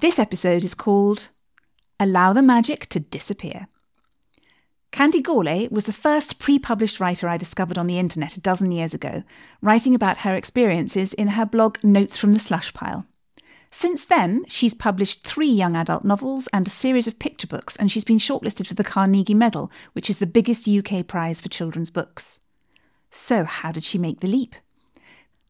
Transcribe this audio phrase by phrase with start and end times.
[0.00, 1.30] This episode is called
[1.98, 3.66] Allow the Magic to Disappear.
[4.92, 8.70] Candy Gourlay was the first pre published writer I discovered on the internet a dozen
[8.70, 9.24] years ago,
[9.60, 13.06] writing about her experiences in her blog Notes from the Slush Pile.
[13.72, 17.90] Since then, she's published three young adult novels and a series of picture books, and
[17.90, 21.90] she's been shortlisted for the Carnegie Medal, which is the biggest UK prize for children's
[21.90, 22.38] books.
[23.10, 24.54] So, how did she make the leap?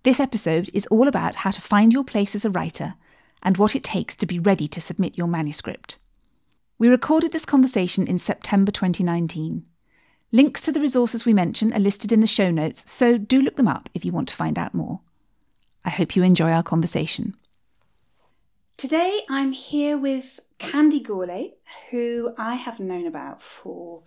[0.04, 2.94] This episode is all about how to find your place as a writer
[3.42, 5.98] and what it takes to be ready to submit your manuscript.
[6.78, 9.64] We recorded this conversation in September 2019.
[10.30, 13.56] Links to the resources we mention are listed in the show notes, so do look
[13.56, 15.00] them up if you want to find out more.
[15.84, 17.34] I hope you enjoy our conversation.
[18.76, 21.54] Today I'm here with Candy Gourlay,
[21.90, 24.02] who I have known about for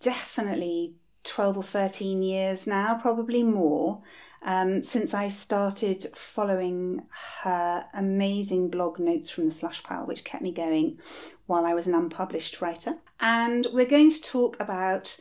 [0.00, 0.94] definitely
[1.24, 4.02] 12 or 13 years now, probably more,
[4.46, 7.02] um, since I started following
[7.42, 11.00] her amazing blog Notes from the Slush Pile, which kept me going
[11.46, 12.94] while I was an unpublished writer.
[13.18, 15.18] And we're going to talk about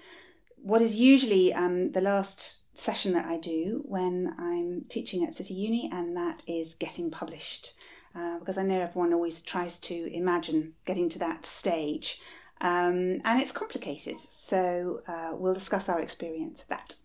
[0.61, 5.55] what is usually um, the last session that I do when I'm teaching at City
[5.55, 7.73] Uni, and that is getting published
[8.15, 12.21] uh, because I know everyone always tries to imagine getting to that stage.
[12.61, 16.95] Um, and it's complicated, so uh, we'll discuss our experience of that.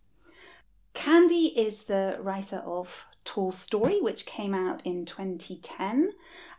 [0.94, 6.12] Candy is the writer of Tall Story, which came out in 2010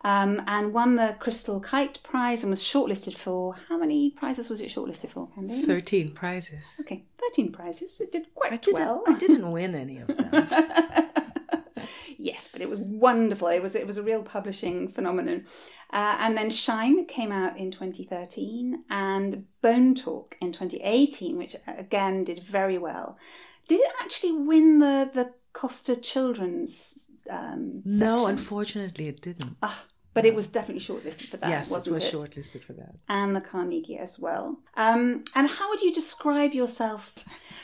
[0.03, 4.61] um, and won the Crystal Kite Prize and was shortlisted for how many prizes was
[4.61, 5.61] it shortlisted for, Candy?
[5.61, 6.79] 13 prizes.
[6.81, 7.99] Okay, 13 prizes.
[8.01, 9.03] It did quite I well.
[9.07, 10.47] I didn't win any of them.
[12.17, 13.47] yes, but it was wonderful.
[13.49, 15.45] It was it was a real publishing phenomenon.
[15.93, 21.73] Uh, and then Shine came out in 2013, and Bone Talk in 2018, which uh,
[21.77, 23.17] again did very well.
[23.67, 27.11] Did it actually win the the Costa Children's?
[27.29, 29.55] Um, no, unfortunately, it didn't.
[29.61, 31.49] Ah, but it was definitely shortlisted for that.
[31.49, 32.13] yes, it was it?
[32.13, 32.95] shortlisted for that.
[33.07, 34.57] and the Carnegie as well.
[34.75, 37.13] Um, and how would you describe yourself?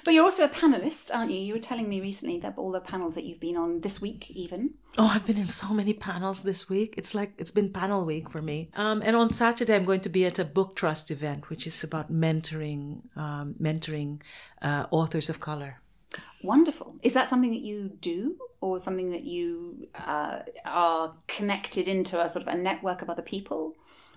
[0.06, 1.40] But you're also a panelist, aren't you?
[1.40, 4.32] You were telling me recently that all the panels that you've been on this week,
[4.32, 4.76] even.
[4.98, 6.94] Oh, I've been in so many panels this week.
[6.98, 8.70] It's like it's been panel week for me.
[8.76, 12.10] Um, and on Saturday, I'm going to be at a BookTrust event, which is about
[12.10, 14.22] mentoring, um, mentoring
[14.62, 15.82] uh, authors of color.
[16.44, 16.96] Wonderful.
[17.02, 22.30] Is that something that you do, or something that you uh, are connected into a
[22.30, 23.76] sort of a network of other people?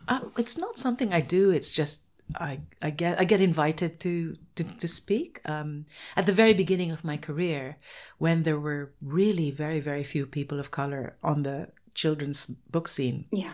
[0.09, 1.51] Uh, it's not something I do.
[1.51, 2.05] It's just
[2.39, 5.41] I, I get I get invited to to, to speak.
[5.45, 5.87] Um,
[6.17, 7.77] at the very beginning of my career,
[8.19, 13.27] when there were really very very few people of color on the children's book scene,
[13.33, 13.53] Yeah.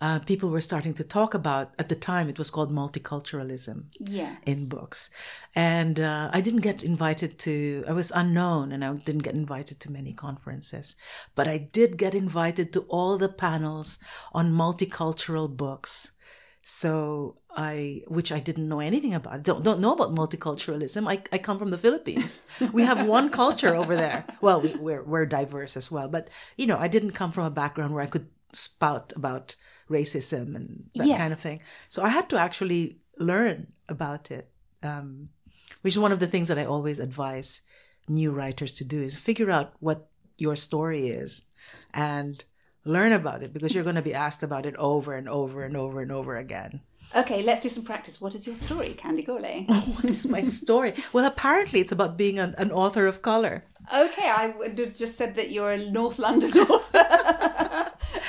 [0.00, 1.74] Uh, people were starting to talk about.
[1.78, 4.36] At the time, it was called multiculturalism Yes.
[4.46, 5.10] in books,
[5.54, 7.84] and uh, I didn't get invited to.
[7.88, 10.96] I was unknown, and I didn't get invited to many conferences,
[11.34, 13.98] but I did get invited to all the panels
[14.32, 16.12] on multicultural books.
[16.66, 21.06] So I, which I didn't know anything about, don't don't know about multiculturalism.
[21.06, 22.40] I, I come from the Philippines.
[22.72, 24.24] We have one culture over there.
[24.40, 27.50] Well, we, we're we're diverse as well, but you know, I didn't come from a
[27.50, 29.56] background where I could spout about
[29.90, 31.18] racism and that Yeah.
[31.18, 31.60] kind of thing.
[31.88, 34.50] So I had to actually learn about it,
[34.82, 35.28] um,
[35.82, 37.62] which is one of the things that I always advise
[38.08, 40.08] new writers to do is figure out what
[40.38, 41.42] your story is
[41.92, 42.44] and
[42.84, 45.76] learn about it because you're going to be asked about it over and over and
[45.76, 46.80] over and over again.
[47.16, 48.20] Okay, let's do some practice.
[48.20, 49.66] What is your story, Candy Gourlay?
[49.96, 50.94] what is my story?
[51.12, 53.64] Well, apparently it's about being an, an author of color.
[53.94, 56.98] Okay, I would have just said that you're a North London author.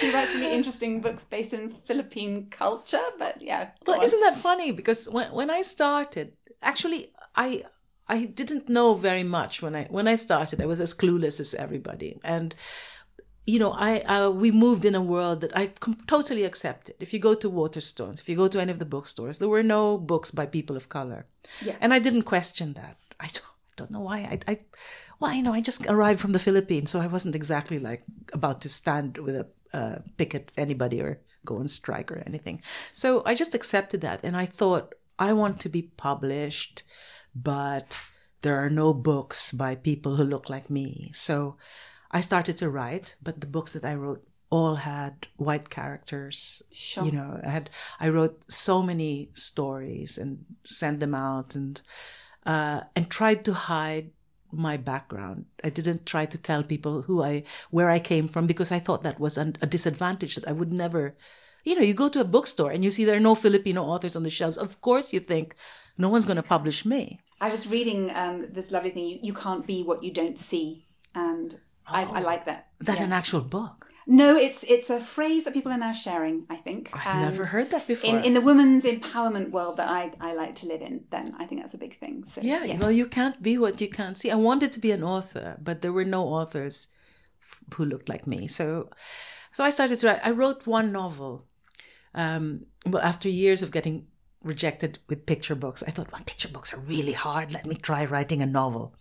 [0.02, 3.70] you writes really interesting books based in Philippine culture, but yeah.
[3.88, 4.06] Well, on.
[4.06, 4.72] isn't that funny?
[4.72, 7.64] Because when when I started, actually, I
[8.08, 10.62] I didn't know very much when I when I started.
[10.62, 12.56] I was as clueless as everybody, and
[13.48, 16.96] you know, I uh, we moved in a world that I com- totally accepted.
[17.00, 19.64] If you go to Waterstones, if you go to any of the bookstores, there were
[19.64, 21.26] no books by people of color,
[21.62, 21.76] Yeah.
[21.82, 22.98] and I didn't question that.
[23.20, 24.18] I don't, I don't know why.
[24.32, 24.60] I, I
[25.20, 28.62] well, you know, I just arrived from the Philippines, so I wasn't exactly like about
[28.62, 32.62] to stand with a uh, picket anybody or go on strike or anything.
[32.94, 36.84] So I just accepted that, and I thought I want to be published,
[37.36, 38.02] but
[38.42, 41.12] there are no books by people who look like me.
[41.14, 41.58] So
[42.12, 46.62] I started to write, but the books that I wrote all had white characters.
[46.72, 47.04] Sure.
[47.04, 47.70] You know, I had
[48.00, 51.82] I wrote so many stories and sent them out and
[52.46, 54.12] uh, and tried to hide
[54.58, 55.46] my background.
[55.64, 59.04] I didn't try to tell people who I where I came from because I thought
[59.04, 61.16] that was an, a disadvantage that I would never.
[61.64, 64.16] You know, you go to a bookstore and you see there are no Filipino authors
[64.16, 64.58] on the shelves.
[64.58, 65.56] Of course, you think
[65.98, 67.22] no one's going to publish me.
[67.42, 69.06] I was reading um, this lovely thing.
[69.06, 71.56] You, you can't be what you don't see, and
[71.88, 72.68] I, I like that.
[72.80, 73.90] That an actual book.
[74.08, 76.46] No, it's it's a phrase that people are now sharing.
[76.50, 78.18] I think I've And never heard that before.
[78.18, 81.46] In, in the women's empowerment world that I, I like to live in, then I
[81.46, 82.24] think that's a big thing.
[82.24, 82.80] So yeah, yes.
[82.80, 84.30] well, you can't be what you can't see.
[84.30, 86.90] I wanted to be an author, but there were no authors
[87.74, 88.48] who looked like me.
[88.48, 88.90] So,
[89.52, 90.20] so I started to write.
[90.24, 91.48] I wrote one novel.
[92.14, 94.08] Um, well, after years of getting
[94.44, 97.52] rejected with picture books, I thought, well, picture books are really hard.
[97.52, 98.96] Let me try writing a novel.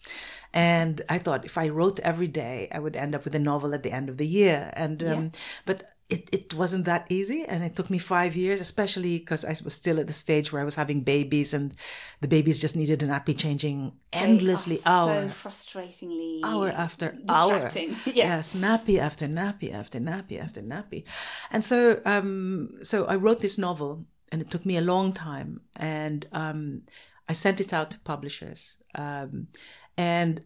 [0.55, 3.75] And I thought if I wrote every day, I would end up with a novel
[3.75, 4.71] at the end of the year.
[4.75, 5.31] And um,
[5.67, 7.45] but it, it wasn't that easy.
[7.45, 10.63] And it took me five years especially because i was still at the stage where
[10.63, 11.75] i was having babies and
[12.21, 17.71] the babies just needed a nappy changing endlessly hour so frustratingly hour after hour.
[17.75, 18.29] yeah.
[18.31, 21.05] yes nappy after nappy after nappy after nappy.
[21.51, 25.61] And so um so i wrote this novel and it took me a long time.
[25.77, 26.83] And um
[27.29, 29.49] i sent it out to publishers um
[29.97, 30.45] and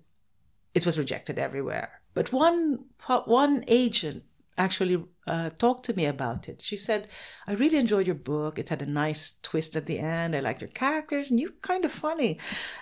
[0.75, 2.85] it was rejected everywhere but one
[3.27, 4.25] one agent
[4.59, 6.61] actually uh, talked to me about it.
[6.61, 7.09] She said,
[7.47, 8.59] I really enjoyed your book.
[8.59, 10.35] It had a nice twist at the end.
[10.35, 12.39] I liked your characters and you're kind of funny.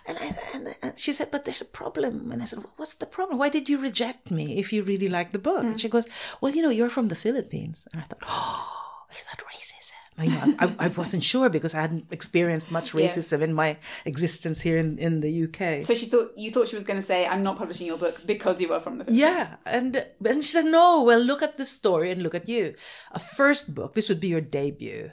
[0.07, 2.33] And, I, and, and she said, But there's a problem.
[2.33, 3.39] And I said, What's the problem?
[3.39, 5.65] Why did you reject me if you really like the book?
[5.65, 6.07] And she goes,
[6.41, 7.87] Well, you know, you're from the Philippines.
[7.93, 10.06] And I thought, Oh, is that racism?
[10.19, 13.01] I, know, I, I wasn't sure because I hadn't experienced much Yeah.
[13.07, 13.77] racism in my
[14.07, 15.85] existence here in, in the UK.
[15.85, 18.23] So she thought you thought she was going to say, "I'm not publishing your book
[18.25, 21.59] because you are from the Philippines." Yeah, and and she said, "No, well, look at
[21.59, 22.75] the story and look at you.
[23.13, 23.93] A first book.
[23.95, 25.11] This would be your debut.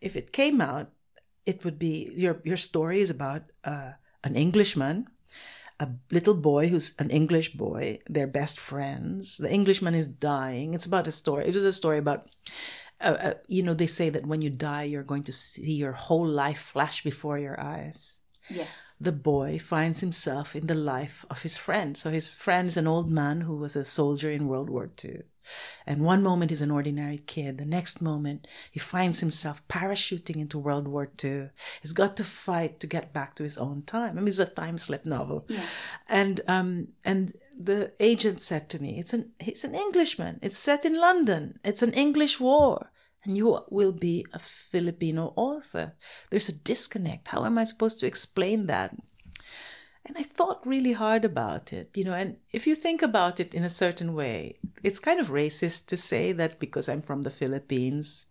[0.00, 0.88] If it came out,
[1.44, 3.92] it would be your your story is about uh,
[4.24, 5.08] an Englishman,
[5.78, 7.98] a little boy who's an English boy.
[8.08, 9.36] They're best friends.
[9.36, 10.72] The Englishman is dying.
[10.74, 11.44] It's about a story.
[11.48, 12.28] It was a story about."
[13.00, 15.92] Uh, uh, you know, they say that when you die, you're going to see your
[15.92, 18.96] whole life flash before your eyes Yes.
[19.00, 21.96] the boy finds himself in the life of his friend.
[21.96, 25.22] So his friend is an old man who was a soldier in World War II.
[25.86, 27.58] And one moment he's an ordinary kid.
[27.58, 31.50] The next moment he finds himself parachuting into World War II.
[31.82, 34.16] He's got to fight to get back to his own time.
[34.16, 35.46] I mean, it's a time slip novel.
[35.48, 35.60] Yeah.
[36.08, 40.38] And um and the agent said to me, "It's an he's an Englishman.
[40.42, 41.58] It's set in London.
[41.64, 42.90] It's an English war."
[43.24, 45.96] And you will be a Filipino author.
[46.30, 47.28] There's a disconnect.
[47.28, 48.94] How am I supposed to explain that?
[50.06, 52.14] And I thought really hard about it, you know.
[52.14, 55.96] And if you think about it in a certain way, it's kind of racist to
[55.96, 58.26] say that because I'm from the Philippines,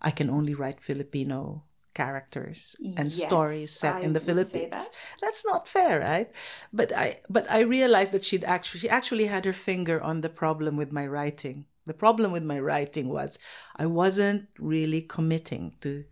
[0.00, 1.64] I can only write Filipino
[2.02, 4.70] characters and Yes, stories set I in the Philippines.
[4.70, 4.88] that.
[5.22, 6.28] That's not fair, right?
[6.72, 7.06] But I
[7.36, 10.92] but I realized that she'd actually she actually had her finger on the problem with
[10.92, 11.66] my writing.
[11.86, 13.38] The problem with my writing was
[13.84, 16.04] I wasn't really committing to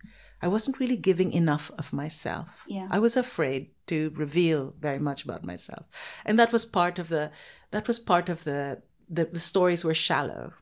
[0.43, 2.49] I wasn't really giving enough of myself.
[2.69, 2.89] Yeah.
[2.91, 5.85] I was afraid to reveal very much about myself.
[6.25, 7.31] And that was part of the
[7.71, 8.83] that was part of the
[9.15, 10.53] the, the stories were shallow.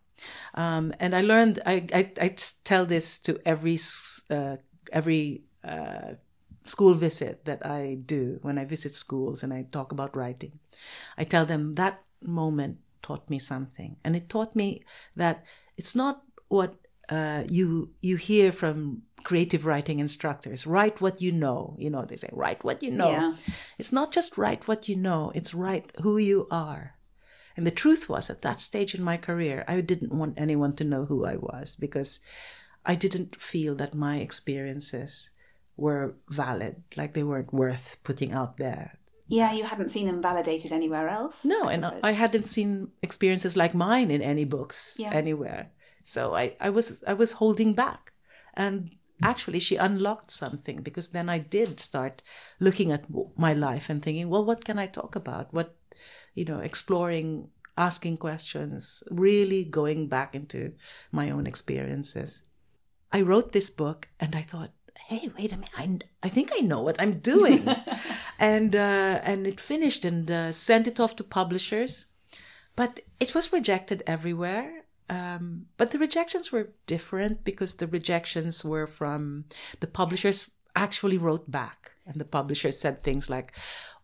[0.54, 2.28] Um, and I learned I, I I
[2.64, 3.78] tell this to every
[4.30, 4.56] uh,
[4.92, 6.14] every uh,
[6.64, 10.58] school visit that I do when I visit schools and I talk about writing.
[11.16, 14.82] I tell them that moment taught me something, and it taught me
[15.16, 15.44] that
[15.76, 16.74] it's not what
[17.08, 20.66] uh, you you hear from creative writing instructors.
[20.66, 21.76] Write what you know.
[21.78, 23.10] You know they say write what you know.
[23.10, 23.32] Yeah.
[23.78, 25.32] It's not just write what you know.
[25.34, 26.94] It's write who you are.
[27.56, 30.84] And the truth was, at that stage in my career, I didn't want anyone to
[30.84, 32.20] know who I was because
[32.86, 35.30] I didn't feel that my experiences
[35.76, 38.98] were valid, like they weren't worth putting out there.
[39.28, 41.44] Yeah, you hadn't seen them validated anywhere else.
[41.44, 41.84] No, I and.
[42.02, 45.10] I hadn't seen experiences like mine in any books Yeah.
[45.12, 45.72] anywhere.
[46.02, 48.12] So I, I was I was holding back.
[48.54, 52.22] And actually she unlocked something because then I did start
[52.60, 53.04] looking at
[53.36, 55.52] my life and thinking, well, what can I talk about?
[55.52, 55.74] What
[56.34, 60.72] you know, exploring, asking questions, really going back into
[61.10, 62.42] my own experiences.
[63.16, 64.72] I wrote this book and I thought,
[65.08, 67.66] hey, wait a minute, I, I think I know what I'm doing.
[68.38, 72.06] and uh, and it finished and uh, sent it off to publishers,
[72.80, 74.84] but it was rejected everywhere.
[75.08, 79.46] Um, but the rejections were different because the rejections were from
[79.80, 81.92] the publishers actually wrote back.
[82.06, 83.52] And the publisher said things like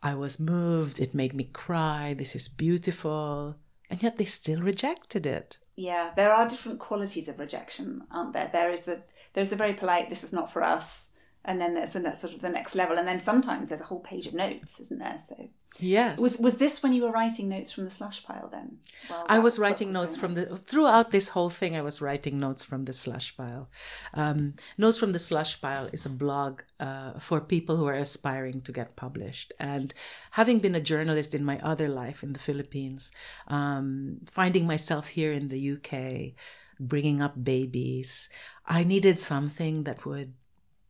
[0.03, 0.99] i was moved.
[1.01, 2.15] It made me cry.
[2.15, 3.57] This is beautiful.
[3.91, 8.51] And yet they still rejected it yeah, there are different qualities of rejection, aren't there?
[8.53, 9.03] There is the
[9.35, 11.13] there's the very polite, this is not for us,
[11.45, 14.01] and then there's the sort of the next level, and then sometimes there's a whole
[14.01, 15.19] page of notes, isn't there?
[15.19, 15.49] So
[15.79, 16.21] Yes.
[16.21, 18.79] was was this when you were writing notes from the slush pile then?
[19.27, 21.77] I was writing was notes from the throughout this whole thing.
[21.77, 23.71] I was writing notes from the slush pile.
[24.13, 28.61] Um, notes from the slush pile is a blog uh, for people who are aspiring
[28.63, 29.53] to get published.
[29.59, 29.95] And
[30.33, 33.13] having been a journalist in my other life in the Philippines,
[33.49, 36.35] um, finding myself here in the UK,
[36.79, 38.29] bringing up babies,
[38.67, 40.35] I needed something that would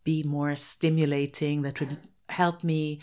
[0.04, 1.98] be more stimulating, that would
[2.28, 3.00] help me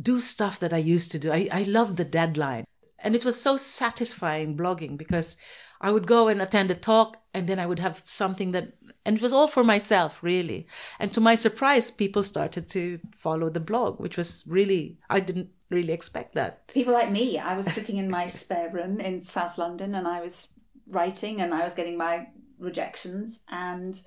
[0.00, 1.32] do stuff that I used to do.
[1.32, 2.64] I, I loved the deadline.
[2.98, 5.36] And it was so satisfying blogging because
[5.80, 8.74] I would go and attend a talk and then I would have something that,
[9.06, 10.66] and it was all for myself, really.
[10.98, 15.48] And to my surprise, people started to follow the blog, which was really, I didn't
[15.70, 16.68] really expect that.
[16.68, 20.20] People like me, I was sitting in my spare room in South London and I
[20.20, 20.52] was
[20.86, 22.26] writing and I was getting my
[22.58, 23.98] rejections and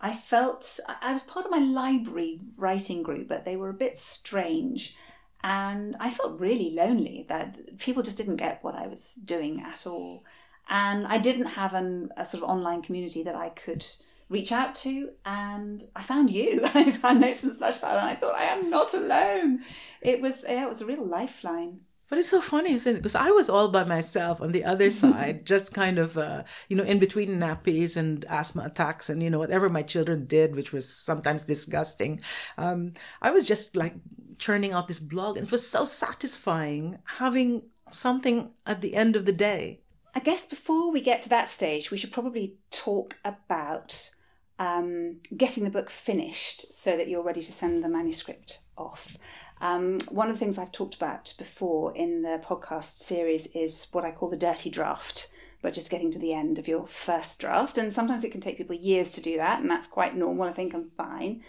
[0.00, 3.98] I felt I was part of my library writing group, but they were a bit
[3.98, 4.96] strange.
[5.42, 9.86] And I felt really lonely that people just didn't get what I was doing at
[9.86, 10.24] all.
[10.68, 13.84] And I didn't have an, a sort of online community that I could
[14.28, 15.10] reach out to.
[15.24, 16.60] And I found you.
[16.74, 19.64] I found Notes and Slush Pile, and I thought, I am not alone.
[20.00, 21.80] It was, yeah, it was a real lifeline.
[22.08, 22.98] But it's so funny, isn't it?
[22.98, 26.76] Because I was all by myself on the other side, just kind of, uh, you
[26.76, 30.72] know, in between nappies and asthma attacks and, you know, whatever my children did, which
[30.72, 32.20] was sometimes disgusting.
[32.56, 33.94] Um, I was just like
[34.38, 39.24] churning out this blog and it was so satisfying having something at the end of
[39.26, 39.80] the day.
[40.14, 44.10] I guess before we get to that stage, we should probably talk about
[44.58, 49.16] um, getting the book finished so that you're ready to send the manuscript off.
[49.60, 54.04] Um, one of the things I've talked about before in the podcast series is what
[54.04, 57.78] I call the dirty draft, but just getting to the end of your first draft.
[57.78, 60.48] And sometimes it can take people years to do that, and that's quite normal.
[60.48, 61.42] I think I'm fine.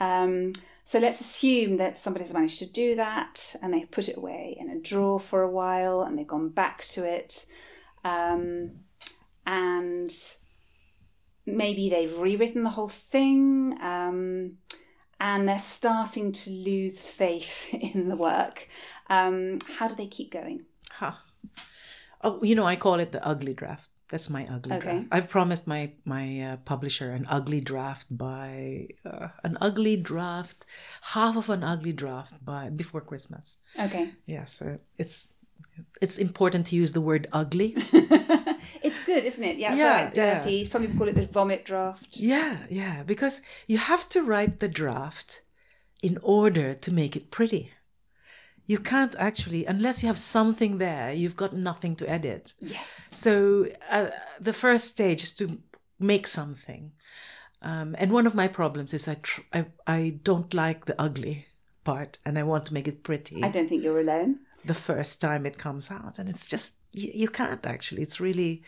[0.00, 0.52] Um,
[0.90, 4.70] so let's assume that somebody's managed to do that and they've put it away in
[4.70, 7.46] a drawer for a while and they've gone back to it.
[8.02, 8.72] Um,
[9.46, 10.12] and
[11.46, 13.78] maybe they've rewritten the whole thing.
[13.80, 14.58] Um,
[15.20, 18.68] and they're starting to lose faith in the work.
[19.08, 20.64] Um, how do they keep going?
[20.92, 21.12] Huh.
[22.22, 23.88] Oh, you know, I call it the ugly draft.
[24.10, 24.80] That's my ugly Okay.
[24.90, 25.08] draft.
[25.12, 30.66] I've promised my my uh, publisher an ugly draft by uh, an ugly draft,
[31.14, 33.58] half of an ugly draft by before Christmas.
[33.78, 34.10] Okay.
[34.26, 35.28] Yeah, so it's
[36.02, 37.76] it's important to use the word ugly.
[38.82, 39.56] it's good, isn't it?
[39.58, 40.14] Yeah, it's Yeah, right.
[40.14, 40.52] Dirty.
[40.52, 40.70] yes.
[40.72, 42.16] Some people call it the vomit draft.
[42.16, 45.42] yeah, yeah, because you have to write the draft
[46.02, 47.72] in order to make it pretty.
[48.66, 52.54] You can't actually, unless you have something there, you've got nothing to edit.
[52.60, 53.10] Yes.
[53.12, 54.10] So uh,
[54.40, 55.58] the first stage is to
[55.98, 56.92] make something.
[57.62, 61.46] Um, and one of my problems is I, tr- I I don't like the ugly
[61.84, 64.38] part, and I want to make it pretty I don't think you're alone.
[64.64, 68.02] The first time it comes out, and it's just you, you can't actually.
[68.02, 68.62] It's really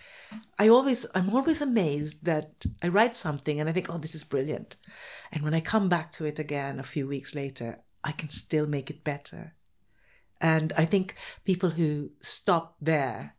[0.59, 4.25] I always I'm always amazed that I write something and I think oh this is
[4.25, 4.77] brilliant,
[5.33, 8.67] and when I come back to it again a few weeks later, I can still
[8.67, 9.55] make it better.
[10.41, 13.37] And I think people who stop there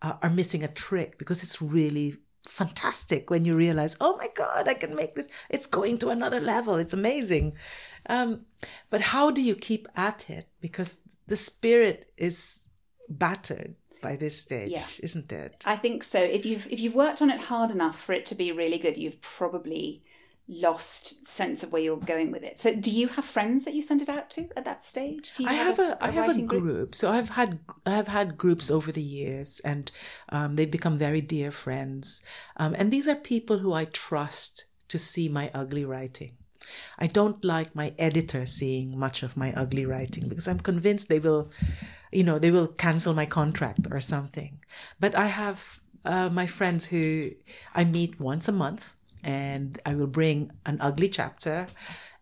[0.00, 4.68] uh, are missing a trick because it's really fantastic when you realize, oh my God,
[4.68, 5.28] I can make this.
[5.50, 6.76] It's going to another level.
[6.76, 7.54] It's amazing.
[8.08, 8.46] Um,
[8.90, 10.48] but how do you keep at it?
[10.60, 12.66] Because the spirit is
[13.08, 14.84] battered by this stage, Yeah.
[15.02, 15.64] isn't it?
[15.66, 16.20] I think so.
[16.20, 18.96] If you've if you've worked on it hard enough for it to be really good,
[18.96, 20.02] you've probably
[20.48, 22.58] lost sense of where you're going with it.
[22.58, 25.32] So, do you have friends that you send it out to at that stage?
[25.34, 26.94] Do you I have a I have a writing group.
[26.94, 29.90] So I've had I have had groups over the years, and
[30.28, 32.22] um, they've become very dear friends.
[32.56, 36.36] Um, and these are people who I trust to see my ugly writing.
[36.98, 41.20] I don't like my editor seeing much of my ugly writing because I'm convinced they
[41.20, 41.52] will,
[42.10, 44.58] you know, they will cancel my contract or something.
[44.98, 47.30] But I have uh, my friends who
[47.74, 48.95] I meet once a month
[49.26, 51.66] and I will bring an ugly chapter.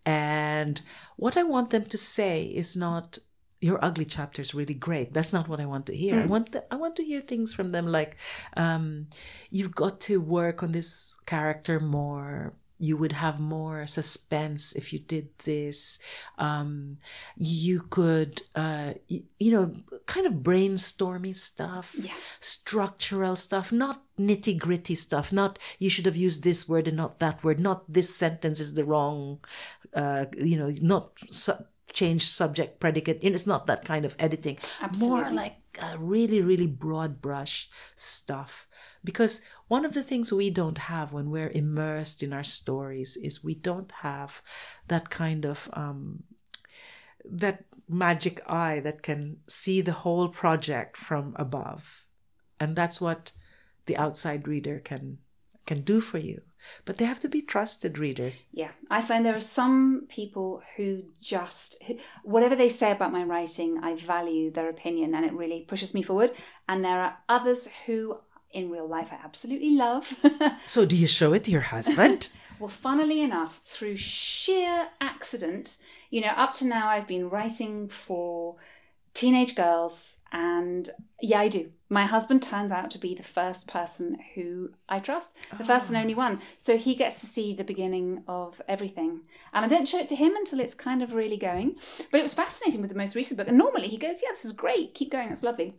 [0.07, 0.81] And
[1.17, 3.19] what I want them to say is not,
[3.61, 5.13] your ugly chapter is really great.
[5.13, 6.15] That's not what I want to hear.
[6.23, 8.17] I want the, I want to hear things from them like,
[8.57, 9.09] um,
[9.51, 12.55] you've got to work on this character more.
[12.79, 15.99] You would have more suspense if you did this.
[16.39, 16.99] Um,
[17.37, 19.73] you could, uh, y- you know,
[20.07, 22.15] kind of brainstormy stuff, Yeah.
[22.41, 25.33] structural stuff, not nitty gritty stuff.
[25.33, 27.61] Not you should have used this word and not that word.
[27.61, 29.39] Not this sentence is the wrong,
[29.95, 33.21] uh, you know, not su- change subject predicate.
[33.23, 34.59] And it's not that kind of editing.
[34.99, 38.69] More like uh, really, really broad brush stuff.
[39.03, 43.45] Because one of the things we don't have when we're immersed in our stories is
[43.45, 44.43] we don't have
[44.89, 46.25] that kind of um,
[47.25, 52.07] that magic eye that can see the whole project from above,
[52.59, 53.33] and that's what
[53.87, 55.19] the outside reader can
[55.67, 56.43] can do for you.
[56.85, 58.47] But they have to be trusted readers.
[58.53, 61.83] Yeah, I find there are some people who just,
[62.23, 66.03] whatever they say about my writing, I value their opinion and it really pushes me
[66.03, 66.33] forward.
[66.69, 68.19] And there are others who,
[68.51, 70.25] in real life, I absolutely love.
[70.65, 72.31] so, do you show it to your husband?
[72.59, 78.57] well, funnily enough, through sheer accident, you know, up to now, I've been writing for
[79.15, 80.91] teenage girls, and
[81.21, 81.73] yeah, I do.
[81.89, 85.67] My husband turns out to be the first person who I trust, the oh.
[85.67, 86.41] first and only one.
[86.59, 89.21] So he gets to see the beginning of everything.
[89.53, 91.77] And I don't show it to him until it's kind of really going.
[92.11, 93.47] But it was fascinating with the most recent book.
[93.47, 95.75] And normally he goes, Yeah, this is great, keep going, it's lovely.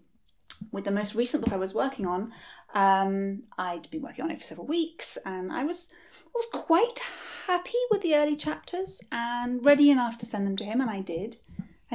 [0.72, 2.32] With the most recent book I was working on,
[2.74, 5.94] um, I'd been working on it for several weeks and I was
[6.26, 7.00] I was quite
[7.48, 11.00] happy with the early chapters and ready enough to send them to him, and I
[11.00, 11.38] did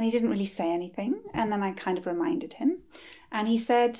[0.01, 1.21] and he didn't really say anything.
[1.31, 2.79] And then I kind of reminded him,
[3.31, 3.99] and he said,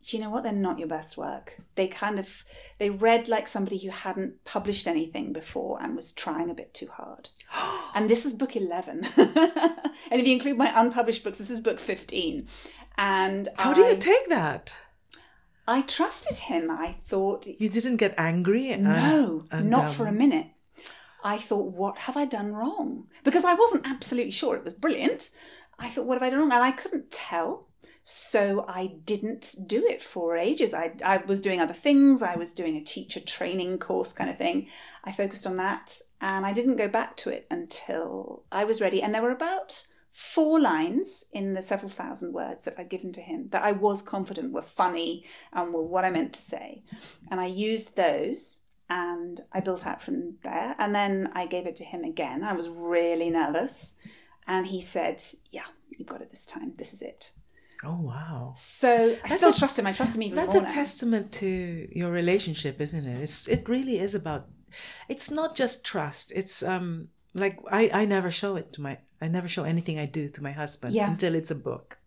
[0.00, 0.44] you know what?
[0.44, 1.60] They're not your best work.
[1.74, 2.42] They kind of
[2.78, 6.88] they read like somebody who hadn't published anything before and was trying a bit too
[6.88, 7.28] hard.
[7.94, 11.78] and this is book eleven, and if you include my unpublished books, this is book
[11.78, 12.48] fifteen.
[12.96, 14.74] And how I, do you take that?
[15.68, 16.70] I trusted him.
[16.70, 18.74] I thought you didn't get angry.
[18.76, 20.46] No, and, not um, for a minute.
[21.24, 23.06] I thought, what have I done wrong?
[23.24, 25.34] Because I wasn't absolutely sure it was brilliant.
[25.78, 26.52] I thought, what have I done wrong?
[26.52, 27.66] And I couldn't tell.
[28.06, 30.74] So I didn't do it for ages.
[30.74, 32.22] I, I was doing other things.
[32.22, 34.68] I was doing a teacher training course kind of thing.
[35.04, 39.00] I focused on that and I didn't go back to it until I was ready.
[39.00, 43.22] And there were about four lines in the several thousand words that I'd given to
[43.22, 46.82] him that I was confident were funny and were what I meant to say.
[47.30, 50.74] And I used those and I built out from there.
[50.78, 52.42] And then I gave it to him again.
[52.42, 53.98] I was really nervous.
[54.46, 56.72] And he said, Yeah, you've got it this time.
[56.76, 57.32] This is it.
[57.82, 58.54] Oh, wow.
[58.56, 59.86] So I that's still a, trust him.
[59.86, 60.66] I trust him even That's a now.
[60.66, 63.20] testament to your relationship, isn't it?
[63.22, 64.46] It's, it really is about,
[65.08, 66.32] it's not just trust.
[66.34, 70.06] It's um like, I, I never show it to my, I never show anything I
[70.06, 71.10] do to my husband yeah.
[71.10, 71.98] until it's a book.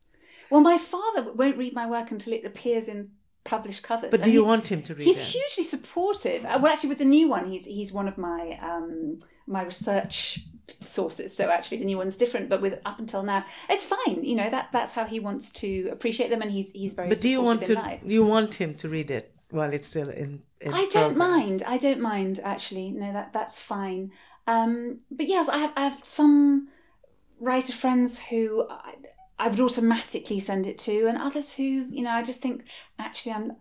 [0.50, 3.12] Well, my father won't read my work until it appears in
[3.48, 4.12] published covers.
[4.12, 5.06] But do you want him to read it?
[5.06, 5.40] he's it?
[5.40, 6.46] hugely supportive.
[6.46, 10.40] Uh, well, actually, with the new one, he's he's one of my um, my research
[10.86, 11.36] sources.
[11.36, 12.50] So actually, the new one's different.
[12.50, 14.24] But with up until now, it's fine.
[14.24, 17.10] You know that that's how he wants to appreciate them, and he's he's very.
[17.10, 17.76] But do you want to?
[17.76, 18.02] Life.
[18.04, 20.44] You want him to read it while it's still in.
[20.62, 21.18] in I don't progress.
[21.18, 21.64] mind.
[21.66, 22.92] I don't mind actually.
[22.92, 24.12] No, that that's fine.
[24.46, 26.70] Um, but yes, I have I have some
[27.40, 28.94] writer friends who I,
[29.40, 32.66] I would automatically send it to, and others who, you know, I just think
[32.98, 33.56] actually I'm,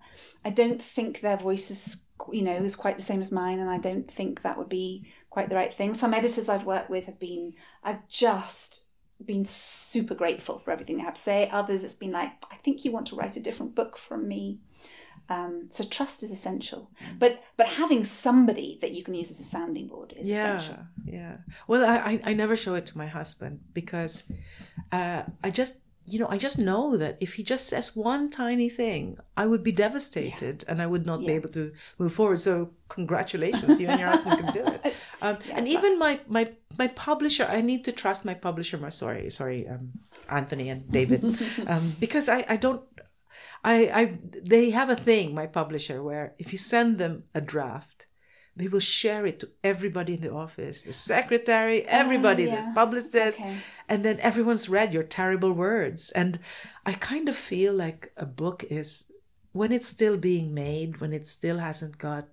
[0.45, 3.69] I don't think their voice is, you know, is quite the same as mine, and
[3.69, 5.93] I don't think that would be quite the right thing.
[5.93, 7.53] Some editors I've worked with have been,
[7.85, 8.87] I've just
[9.25, 11.49] been super grateful for everything they have to say.
[11.51, 14.61] Others, it's been like, I think you want to write a different book from me.
[15.29, 19.45] Um, so trust is essential, but but having somebody that you can use as a
[19.45, 20.85] sounding board is yeah, essential.
[21.05, 21.37] Yeah,
[21.67, 24.25] Well, I I never show it to my husband because
[24.93, 28.69] uh, I just you know I just know that if he just says one tiny
[28.69, 30.73] thing, I would be devastated yeah.
[30.73, 31.27] and I would not yeah.
[31.27, 32.39] be able to move forward.
[32.39, 34.95] So congratulations, you and your husband can do it.
[35.23, 38.77] Um, yeah, and even my my my publisher, I need to trust my publisher.
[38.77, 39.93] My sorry, sorry, um,
[40.29, 41.25] Anthony and David,
[41.67, 42.83] um, because I I don't
[43.65, 48.07] I, I they have a thing, my publisher, where if you send them a draft,
[48.57, 52.67] they will share it to everybody in the office, the secretary, everybody, uh, yeah.
[52.67, 53.57] the publicist, okay.
[53.89, 56.11] and then everyone's read your terrible words.
[56.11, 56.39] And
[56.87, 59.13] I kind of feel like a book is
[59.53, 62.29] when it's still being made, when it still hasn't got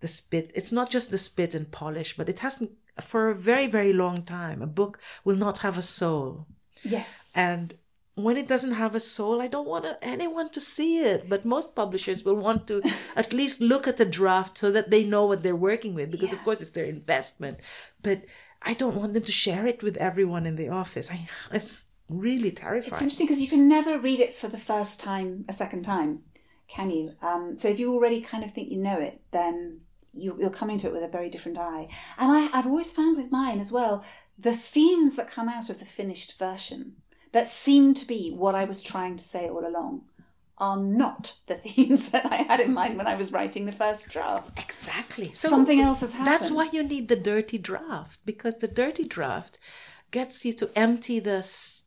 [0.00, 0.52] the spit.
[0.54, 4.22] It's not just the spit and polish, but it hasn't for a very, very long
[4.22, 4.62] time.
[4.62, 6.46] A book will not have a soul.
[6.82, 7.32] Yes.
[7.34, 7.74] And
[8.14, 11.28] when it doesn't have a soul, I don't want anyone to see it.
[11.28, 12.82] But most publishers will want to
[13.16, 16.32] at least look at the draft so that they know what they're working with, because
[16.32, 16.38] yeah.
[16.38, 17.58] of course it's their investment.
[18.02, 18.24] But
[18.62, 21.10] I don't want them to share it with everyone in the office.
[21.10, 22.92] I, it's really terrifying.
[22.92, 26.22] It's interesting because you can never read it for the first time a second time,
[26.68, 27.14] can you?
[27.22, 29.80] Um, so if you already kind of think you know it, then
[30.12, 31.88] you, you'll come into it with a very different eye.
[32.18, 34.04] And I, I've always found with mine as well,
[34.38, 36.96] the themes that come out of the finished version
[37.32, 40.02] that seemed to be what I was trying to say all along
[40.58, 44.08] are not the themes that I had in mind when I was writing the first
[44.08, 44.58] draft.
[44.58, 45.32] Exactly.
[45.32, 46.26] So something else has happened.
[46.26, 49.58] That's why you need the dirty draft because the dirty draft
[50.10, 51.40] gets you to empty the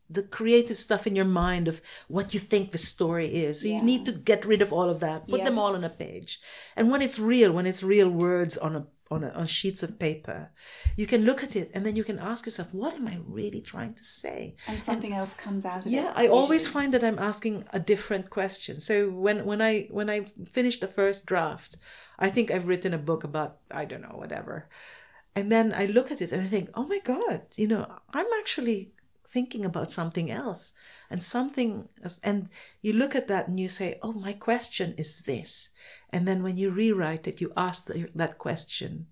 [0.08, 3.62] the creative stuff in your mind of what you think the story is.
[3.62, 5.88] So you need to get rid of all of that, put them all on a
[5.88, 6.40] page.
[6.76, 9.98] And when it's real, when it's real words on a on, a, on sheets of
[9.98, 10.50] paper,
[10.96, 13.60] you can look at it and then you can ask yourself, what am I really
[13.60, 14.54] trying to say?
[14.66, 15.90] And something else comes out of it.
[15.90, 18.80] Yeah, I always find that I'm asking a different question.
[18.80, 21.76] So when when I when I finish the first draft,
[22.18, 24.68] I think I've written a book about I don't know whatever,
[25.36, 28.26] and then I look at it and I think, oh my god, you know, I'm
[28.40, 28.93] actually
[29.26, 30.72] thinking about something else
[31.10, 31.88] and something
[32.22, 32.48] and
[32.82, 35.70] you look at that and you say oh my question is this
[36.10, 39.06] and then when you rewrite it you ask the, that question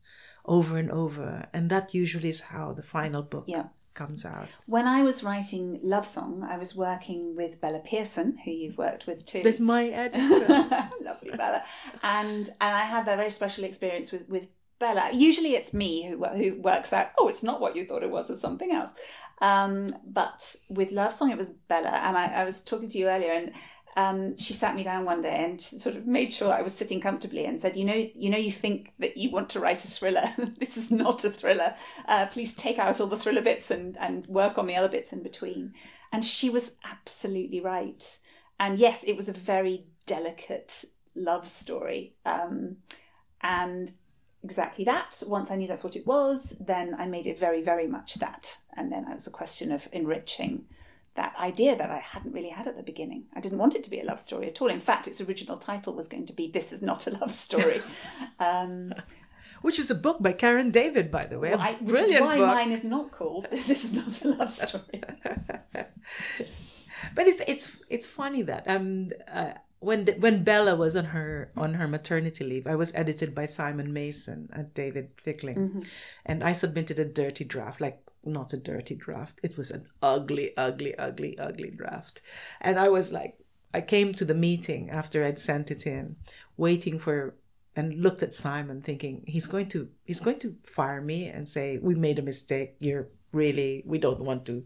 [0.44, 3.66] over and over and that usually is how the final book Yeah.
[3.94, 8.50] comes out When I was writing Love Song, I was working with Bella Pearson, who
[8.50, 9.42] you've worked with too.
[9.42, 10.88] That's my editor.
[11.00, 11.62] Lovely Bella.
[12.02, 14.46] And and I had that very special experience with, with
[14.78, 15.10] Bella.
[15.12, 18.30] Usually it's me who who works out, oh, it's not what you thought it was,
[18.30, 18.94] it's something else.
[19.42, 21.90] Um, but with Love Song, it was Bella.
[21.90, 23.52] And I, I was talking to you earlier, and
[23.96, 26.72] um, she sat me down one day and she sort of made sure I was
[26.72, 29.84] sitting comfortably and said, "You know, you know, you think that you want to write
[29.84, 30.30] a thriller.
[30.58, 31.74] this is not a thriller.
[32.06, 35.12] Uh, please take out all the thriller bits and and work on the other bits
[35.12, 35.74] in between."
[36.12, 38.18] And she was absolutely right.
[38.60, 40.84] And yes, it was a very delicate
[41.16, 42.14] love story.
[42.24, 42.76] Um,
[43.40, 43.90] and
[44.42, 45.22] exactly that.
[45.26, 48.58] Once I knew that's what it was, then I made it very, very much that.
[48.76, 50.64] And then it was a question of enriching
[51.14, 53.24] that idea that I hadn't really had at the beginning.
[53.34, 54.68] I didn't want it to be a love story at all.
[54.68, 57.82] In fact, its original title was going to be This Is Not a Love Story.
[58.40, 58.94] um,
[59.60, 61.52] which is a book by Keren David, by the way.
[61.52, 62.46] A why, which is brilliant why book.
[62.46, 65.02] mine is not called This Is Not a Love Story.
[67.14, 71.74] but it's it's it's funny that um uh, when when Bella was on her on
[71.74, 75.80] her maternity leave, I was edited by Simon Mason and David Fickling, Mm-hmm.
[76.26, 79.40] and I submitted a dirty draft, like not a dirty draft.
[79.42, 82.20] It was an ugly, ugly, ugly, ugly draft,
[82.60, 83.34] and I was like,
[83.74, 86.16] I came to the meeting after I'd sent it in,
[86.56, 87.34] waiting for.
[87.74, 91.78] And looked at Simon, thinking he's going to he's going to fire me and say
[91.80, 92.76] we made a mistake.
[92.80, 94.62] You're really we don't want to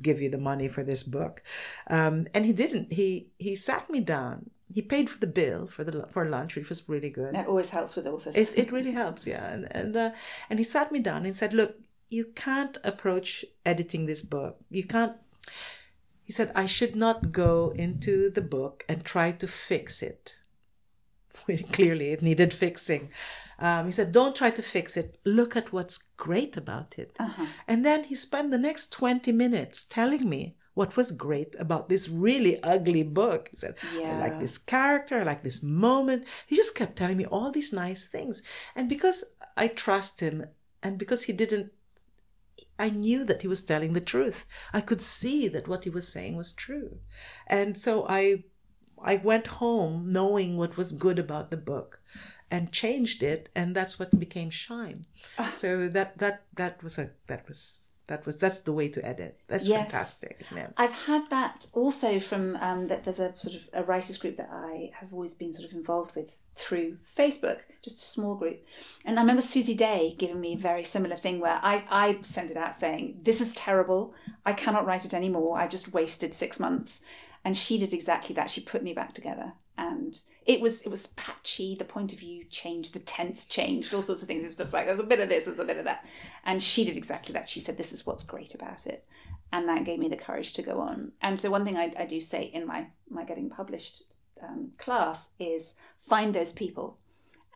[0.00, 1.42] give you the money for this book
[1.90, 5.84] um, and he didn't he he sat me down he paid for the bill for
[5.84, 7.32] the for lunch which was really good.
[7.32, 8.34] That always helps with authors.
[8.34, 9.46] it, it really helps yeah.
[9.46, 10.10] And and uh,
[10.50, 11.76] and he sat me down and said look
[12.10, 14.56] you can't approach editing this book.
[14.68, 15.16] You can't
[16.24, 20.42] he said i should not go into the book and try to fix it.
[21.72, 23.10] Clearly it needed fixing.
[23.60, 25.18] Um, he said don't try to fix it.
[25.24, 27.16] Look at what's great about it.
[27.20, 27.46] Uh-huh.
[27.68, 32.08] and then he spent the next 20 minutes telling me what was great about this
[32.08, 33.48] really ugly book.
[33.50, 36.26] He said, I like this character, I like this moment.
[36.46, 38.42] He just kept telling me all these nice things.
[38.76, 39.24] And because
[39.56, 40.46] I trust him
[40.82, 41.72] and because he didn't,
[42.78, 44.46] I knew that he was telling the truth.
[44.72, 46.98] I could see that what he was saying was true.
[47.46, 48.44] And so I
[49.02, 52.00] I went home knowing what was good about the book
[52.50, 55.04] and changed it and that's what became shine
[55.38, 55.50] Ah.
[55.52, 59.38] so that that that was a that was that was that's the way to edit
[59.46, 59.90] that's Yes.
[59.90, 63.04] fantastic isn't it I've had that also from um, that.
[63.04, 66.14] There's a sort of a writers group that I have always been sort of involved
[66.14, 68.64] with through Facebook, just a small group.
[69.04, 72.50] And I remember Susie Day giving me a very similar thing where I I sent
[72.50, 74.14] it out saying this is terrible.
[74.46, 75.58] I cannot write it anymore.
[75.58, 77.04] I've just wasted six months.
[77.44, 78.50] And she did exactly that.
[78.50, 81.74] She put me back together, and it was it was patchy.
[81.74, 84.42] The point of view changed, the tense changed, all sorts of things.
[84.42, 86.06] It was just like there's a bit of this, there's a bit of that,
[86.44, 87.48] and she did exactly that.
[87.48, 89.06] She said this is what's great about it
[89.54, 91.12] and that gave me the courage to go on.
[91.22, 94.02] And so one thing I, I do say in my my getting published
[94.42, 96.98] um, class is find those people,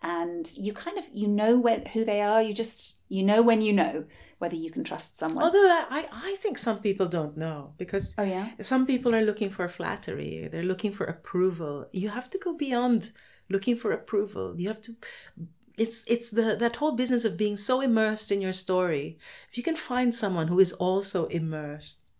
[0.03, 2.43] and you kind of you know where, who they are.
[2.43, 4.05] You just you know when you know
[4.39, 5.43] whether you can trust someone.
[5.43, 9.51] although I, I think some people don't know because oh yeah, some people are looking
[9.51, 13.11] for flattery they're looking for approval you have to go beyond
[13.51, 14.95] looking for approval you have to
[15.77, 19.19] it's it's the that whole business of being so immersed in your story
[19.51, 22.13] if you can find someone who is also immersed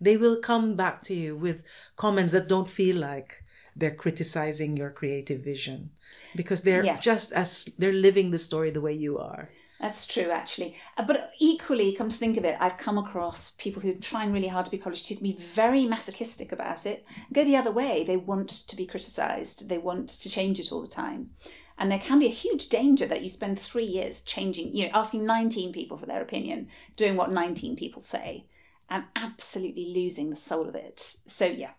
[0.00, 1.64] they will come back to you with
[1.96, 3.44] comments that don't feel like
[3.76, 5.90] they're criticizing your creative vision
[6.34, 6.98] because they're Yeah.
[6.98, 10.76] just as they're living the story the way you are that's true actually.
[10.96, 14.32] Uh, But equally, come to think of it, I've come across people who are trying
[14.32, 17.04] really hard to be polished who can be very masochistic about it.
[17.32, 18.02] Go the other way.
[18.02, 19.68] They want to be criticised.
[19.68, 21.30] They want to change it all the time.
[21.78, 24.92] And there can be a huge danger that you spend three years changing, you know,
[24.94, 28.46] asking 19 people for their opinion, doing what 19 people say,
[28.88, 31.18] and absolutely losing the soul of it.
[31.26, 31.72] So, yeah.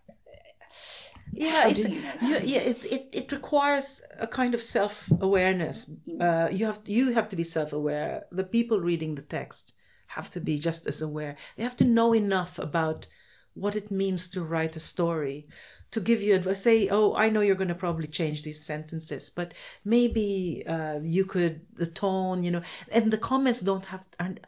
[1.40, 2.14] Yeah How it's, do you know?
[2.22, 7.30] you- yeah it, it, it requires a kind of self-awareness uh, you have you have
[7.30, 9.76] to be self-aware the people reading the text
[10.12, 11.36] have to be just as aware.
[11.58, 13.08] They have to know enough about
[13.56, 15.48] what it means to write a story
[15.92, 19.30] to give you advice say oh i know you're going to probably change these sentences
[19.30, 24.40] but maybe uh, you could the tone you know and the comments don't have aren't,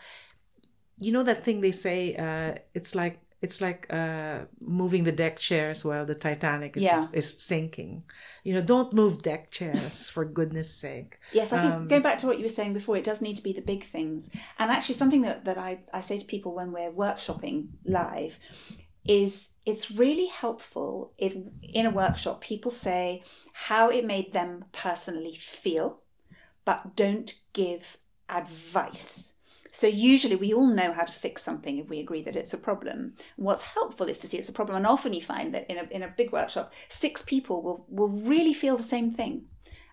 [1.00, 5.38] you know that thing they say uh, it's like it's like uh, moving the deck
[5.38, 7.08] chairs while the Titanic is, Yeah.
[7.14, 8.04] is sinking.
[8.44, 11.20] You know, don't move deck chairs for goodness sake.
[11.34, 13.38] Yes, I think Um, going back to what you were saying before, it does need
[13.38, 14.30] to be the big things.
[14.58, 18.38] And actually, something that, that I, I say to people when we're workshopping live
[19.06, 23.24] is it's really helpful if in a workshop people say
[23.54, 26.02] how it made them personally feel,
[26.66, 27.98] but don't give
[28.28, 29.36] advice.
[29.72, 32.58] So usually we all know how to fix something if we agree that it's a
[32.58, 33.14] problem.
[33.36, 35.84] What's helpful is to see it's a problem, and often you find that in a
[35.92, 39.46] in a big workshop, six people will will really feel the same thing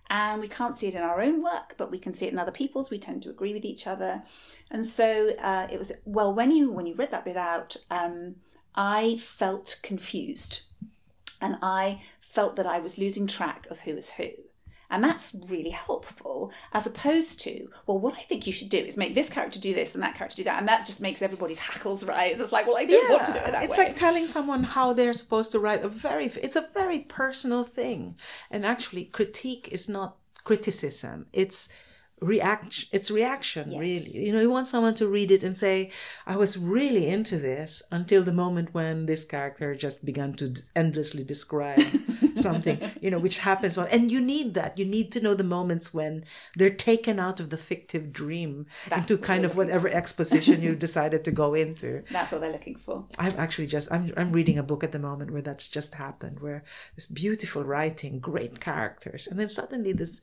[0.09, 2.39] and we can't see it in our own work, but we can see it in
[2.39, 2.91] other people's.
[2.91, 4.23] We tend to agree with each other,
[4.71, 5.93] and so uh, it was.
[6.05, 8.37] Well, when you when you read that bit out, um,
[8.75, 10.63] I felt confused,
[11.41, 14.29] and I felt that I was losing track of who was who.
[14.91, 18.97] And that's really helpful, as opposed to, well, what I think you should do is
[18.97, 21.59] make this character do this and that character do that, and that just makes everybody's
[21.59, 22.39] hackles rise.
[22.41, 23.87] It's like, well, I don't want to do it that it's way.
[23.87, 28.17] like telling someone how they're supposed to write a very it's a very personal thing
[28.51, 31.69] and actually critique is not criticism it's
[32.21, 33.81] reaction it's reaction Yes.
[33.81, 35.91] really you know you want someone to read it and say
[36.27, 40.63] i was really into this until the moment when this character just began to d-
[40.75, 41.79] endlessly describe
[42.37, 45.45] something you know which happens on and you need that you need to know the
[45.45, 46.25] moments when
[46.57, 51.23] they're taken out of the fictive dream That's into kind of whatever exposition you decided
[51.25, 53.05] to go into that's what they're looking for.
[53.19, 56.41] i'm actually just I'm I'm reading a book at the moment where that's just happened,
[56.41, 60.21] where this beautiful writing, great characters, and then suddenly this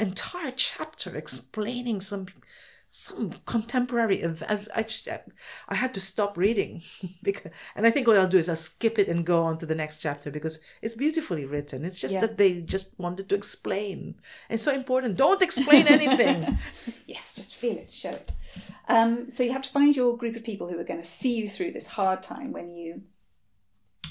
[0.00, 2.26] entire chapter explaining some
[2.90, 4.66] some contemporary event.
[4.74, 5.20] I, I,
[5.68, 6.80] I had to stop reading
[7.22, 9.66] because, and I think what I'll do is I'll skip it and go on to
[9.66, 11.84] the next chapter because it's beautifully written.
[11.84, 12.22] It's just Yeah.
[12.22, 14.14] that they just wanted to explain.
[14.48, 15.18] And so important.
[15.18, 16.56] Don't explain anything.
[17.06, 18.32] Yes, just feel it, show it.
[18.88, 21.36] Um, so you have to find your group of people who are going to see
[21.36, 23.02] you through this hard time when you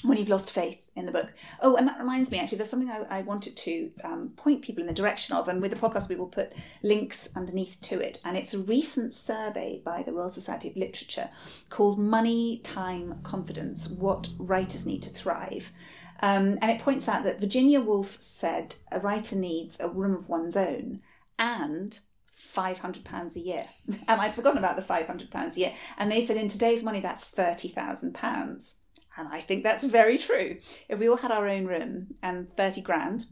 [0.02, 1.28] when you've lost faith in the book.
[1.60, 4.82] Oh, and that reminds me, actually, there's something I, I wanted to um, point people
[4.82, 8.20] in the direction of, and with the podcast, we will put links underneath to it.
[8.24, 11.30] And it's a recent survey by the Royal Society of Literature
[11.70, 15.72] called Money, Time, Confidence What Writers Need to Thrive.
[16.20, 20.28] Um, and it points out that Virginia Woolf said a writer needs a room of
[20.28, 21.00] one's own
[21.38, 21.98] and
[22.36, 23.64] £500 a year.
[24.08, 25.74] And I'd forgotten about the £500 a year.
[25.96, 28.74] And they said in today's money, that's £30,000.
[29.18, 30.58] And I think that's very true.
[30.88, 33.26] If we all had our own room and 30 grand,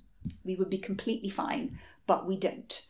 [0.44, 2.86] we would be completely fine, but we don't.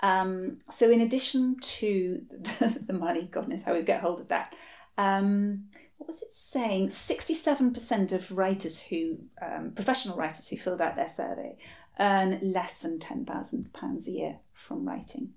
[0.00, 4.28] Um, so, in addition to the, the money, God knows how we get hold of
[4.28, 4.54] that.
[4.96, 5.66] Um,
[5.98, 6.88] what was it saying?
[6.88, 11.56] 67% of writers who, um, professional writers who filled out their survey,
[12.00, 15.34] earn less than £10,000 a year from writing.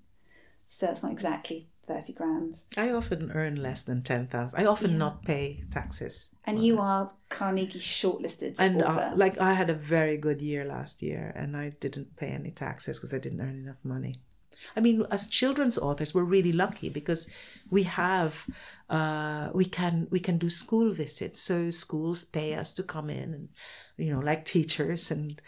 [0.64, 2.58] So, it's not exactly 30 grand.
[2.76, 4.60] I often earn less than ten thousand.
[4.60, 6.34] I often not pay taxes.
[6.44, 11.02] And you are Carnegie shortlisted and uh, like I had a very good year last
[11.02, 14.14] year, and I didn't pay any taxes because I didn't earn enough money.
[14.76, 17.28] I mean, as children's authors, we're really lucky because
[17.70, 18.46] we have
[18.88, 21.40] uh, we can we can do school visits.
[21.40, 23.48] So schools pay us to come in and
[23.96, 25.40] you know like teachers and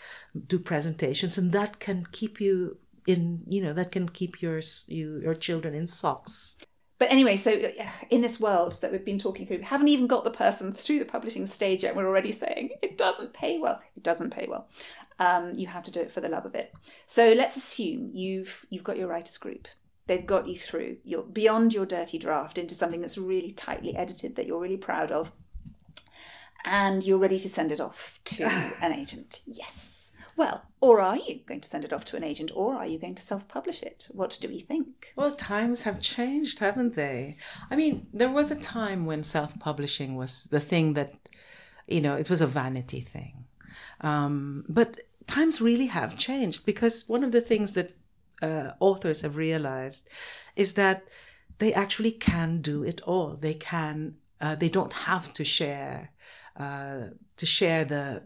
[0.47, 5.21] do presentations, and that can keep you in you know that can keep your you
[5.21, 6.57] your children in socks.
[6.99, 7.73] But anyway, so
[8.09, 11.01] in this world that we've been talking through, we haven't even got the person through
[11.01, 11.97] the publishing stage yet.
[11.97, 13.81] We're already saying it doesn't pay well.
[13.97, 14.69] It doesn't pay well.
[15.19, 16.73] Um, you have to do it for the love of it.
[17.07, 19.67] So let's assume you've you've got your writers group.
[20.07, 20.99] They've got you through.
[21.03, 25.11] You're beyond your dirty draft into something that's really tightly edited that you're really proud
[25.11, 25.33] of,
[26.64, 28.45] and you're ready to send it off to
[28.81, 29.43] an agent.
[29.47, 29.94] Yes.
[30.37, 32.99] Well, or are you going to send it off to an agent, or are you
[32.99, 34.09] going to self-publish it?
[34.12, 35.12] What do we think?
[35.16, 37.37] Well, times have changed, haven't they?
[37.70, 41.12] I mean, there was a time when self publishing was the thing that,
[41.87, 43.44] you know, it was a vanity thing.
[44.01, 47.97] Um, but times really have changed because one of the things that
[48.42, 50.09] uh, authors have realized
[50.57, 51.05] is that
[51.59, 53.37] they actually can do it all.
[53.37, 56.11] They can, uh, they don't have to share,
[56.57, 57.05] uh,
[57.37, 58.25] to share the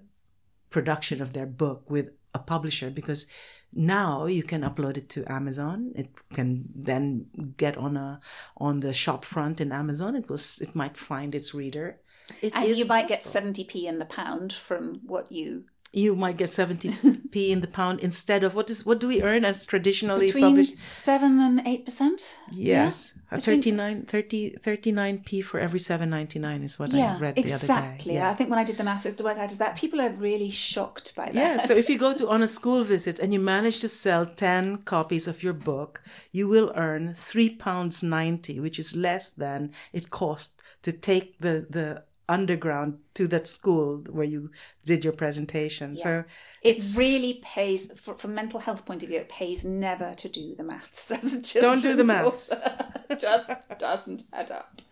[0.70, 3.26] production of their book with a publisher because
[3.72, 5.92] now you can upload it to Amazon.
[5.94, 7.26] It can then
[7.56, 8.20] get on a
[8.56, 10.16] on the shop front in Amazon.
[10.16, 12.00] It was it might find its reader.
[12.42, 13.42] It and you might possible.
[13.42, 18.00] get 70p in the pound from what you you might get 70p in the pound
[18.00, 21.84] instead of what is what do we earn as traditionally Between published seven and eight
[21.86, 22.38] percent.
[22.52, 27.66] yes Yeah, 39 30 39p for every 7.99 is what Yeah, i read the other
[27.66, 28.14] day exactly.
[28.14, 29.76] yeah I think when I did the maths, it worked out as that.
[29.76, 31.34] People are really shocked by that.
[31.34, 34.26] Yeah, so if you go to on a school visit and you manage to sell
[34.26, 39.72] 10 copies of your book, you will earn 3 pounds 90, which is less than
[39.92, 44.50] it cost to take the the underground to that school where you
[44.84, 45.96] did your presentation.
[45.96, 46.24] So
[46.62, 50.54] It really pays, for, from mental health point of view, it pays never to do
[50.54, 52.92] the maths as a Don't do the author.
[53.18, 54.82] Just doesn't add up.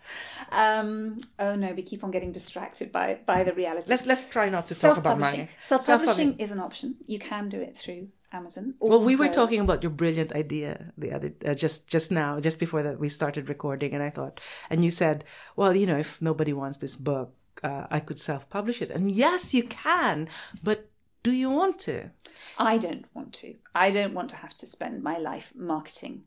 [0.50, 3.88] Um, oh no, we keep on getting distracted by by the reality.
[3.90, 5.48] let's let's try not to talk about money.
[5.60, 6.96] Self-publishing is an option.
[7.06, 8.74] You can do it through Amazon.
[8.78, 12.60] Well, we were talking about your brilliant idea the other uh, just just now, just
[12.60, 15.24] before that we started recording, and I thought, and you said,
[15.56, 19.54] well, you know, if nobody wants this book, uh, I could self-publish it, and yes,
[19.54, 20.28] you can,
[20.62, 20.88] but
[21.22, 22.10] do you want to?
[22.58, 23.54] I don't want to.
[23.74, 26.24] I don't want to have to spend my life marketing.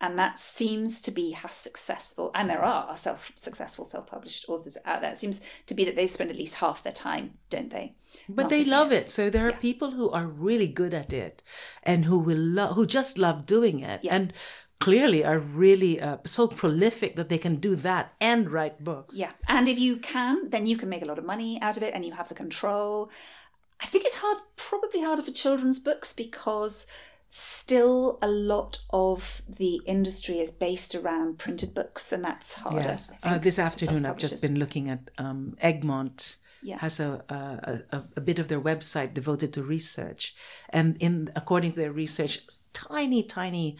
[0.00, 4.76] And that seems to be how successful, and there are self successful self published authors
[4.84, 5.12] out there.
[5.12, 7.94] It seems to be that they spend at least half their time, don't they?
[8.28, 9.08] But they marketing love it.
[9.10, 9.58] So there are Yeah.
[9.58, 11.42] people who are really good at it,
[11.82, 14.14] and who will love, who just love doing it, Yeah.
[14.16, 14.34] and
[14.80, 19.16] clearly are really uh, so prolific that they can do that and write books.
[19.16, 19.32] Yeah.
[19.48, 21.94] And if you can, then you can make a lot of money out of it
[21.94, 23.10] and you have the control.
[23.80, 26.86] I think it's hard, probably harder for children's books because
[27.30, 32.88] still a lot of the industry is based around printed books and that's harder.
[32.88, 33.10] Yes.
[33.22, 36.36] Uh, this afternoon, I've just been looking at um, Egmont.
[36.62, 36.78] Yeah.
[36.78, 40.34] Has a, a, a a bit of their website devoted to research,
[40.70, 42.40] and in according to their research,
[42.72, 43.76] tiny, tiny,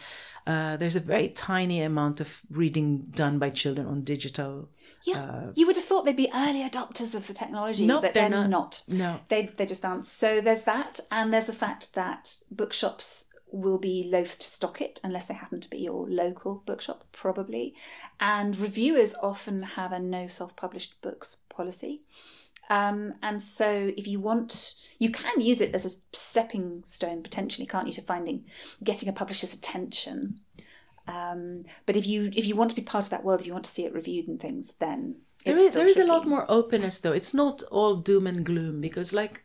[0.46, 4.68] uh, there's a very tiny amount of reading done by children on digital.
[5.02, 8.14] Yeah, you would have thought they'd be early adopters of the technology, uh, Nope, but
[8.14, 8.50] they're they're, not.
[8.50, 8.82] not.
[8.88, 9.20] No.
[9.28, 10.06] they they just aren't.
[10.06, 15.00] So there's that, and there's the fact that bookshops will be loath to stock it
[15.02, 17.74] unless they happen to be your local bookshop, probably.
[18.20, 22.02] And reviewers often have a no self-published books policy,
[22.70, 24.74] um, and so if you want.
[24.98, 28.46] You can use it as a stepping stone potentially, can't you, to finding,
[28.82, 30.40] getting a publisher's attention.
[31.06, 33.52] Um, but if you if you want to be part of that world, if you
[33.52, 36.44] want to see it reviewed and things, then There is, there is a lot more
[36.48, 37.12] openness though.
[37.12, 39.44] It's not all doom and gloom because like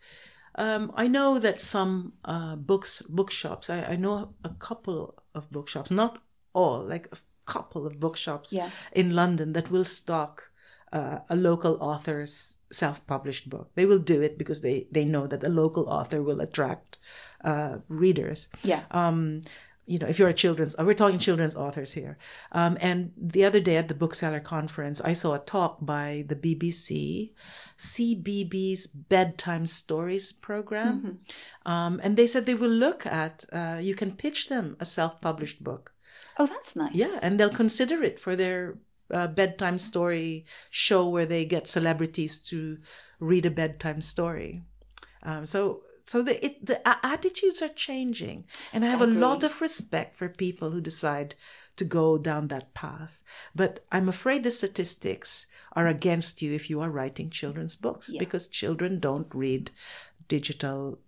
[0.55, 3.69] um, I know that some uh, books bookshops.
[3.69, 6.17] I, I know a couple of bookshops, not
[6.53, 8.69] all, like a couple of bookshops Yeah.
[8.93, 10.51] in London that will stock
[10.93, 13.71] uh, a local author's self-published book.
[13.75, 16.97] They will do it because they they know that a local author will attract
[17.45, 18.81] uh, readers Yeah.
[18.91, 19.41] um,
[19.85, 22.17] you know, if you're a children's, we're talking children's authors here.
[22.51, 26.35] Um, and the other day at the bookseller conference, I saw a talk by the
[26.35, 27.31] BBC,
[27.77, 31.19] CBeebies Bedtime Stories program.
[31.65, 35.19] Um, and they said they will look at, uh, you can pitch them a self
[35.19, 35.93] published book.
[36.37, 36.95] Oh, that's nice.
[36.95, 38.77] Yeah, and they'll consider it for their
[39.11, 42.77] uh, bedtime story show where they get celebrities to
[43.19, 44.63] read a bedtime story.
[45.23, 48.43] Um, so, so the it, the attitudes are changing,
[48.73, 51.35] and I have a lot of respect for people who decide
[51.77, 53.21] to go down that path.
[53.55, 58.49] But I'm afraid the statistics are against you if you are writing children's books because
[58.49, 59.71] children don't read
[60.27, 60.99] digital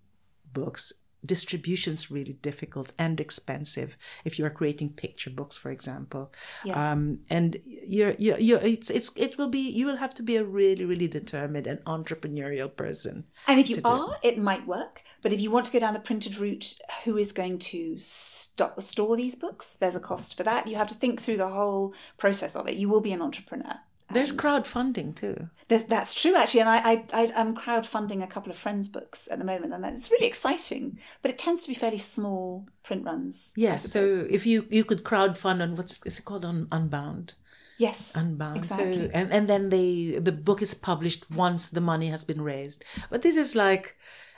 [0.54, 0.94] books
[1.26, 6.32] distribution's really difficult and expensive if you're creating picture books for example
[6.64, 6.92] Yeah.
[6.92, 10.36] um, and you're, you're, you're it's, it's it will be you will have to be
[10.36, 15.02] a really really determined and entrepreneurial person And if you are, it might work.
[15.22, 18.80] But if you want to go down the printed route, who is going to stop,
[18.82, 19.74] store these books?
[19.76, 20.66] There's a cost for that.
[20.66, 22.76] You have to think through the whole process of it.
[22.76, 23.76] You will be an entrepreneur.
[24.14, 26.60] There's crowdfunding too there's- that's true, actually.
[26.60, 30.10] And I, I, I'm crowdfunding a couple of friends' books at the moment, and it's
[30.10, 30.98] really exciting.
[31.22, 33.54] But it tends to be fairly small print runs.
[33.56, 37.34] Yes so if you you could crowdfund on what's is it called on unbound
[37.78, 39.06] yes, unbound exactly.
[39.06, 42.84] so and, and then they the book is published once the money has been raised
[43.10, 43.96] but this is like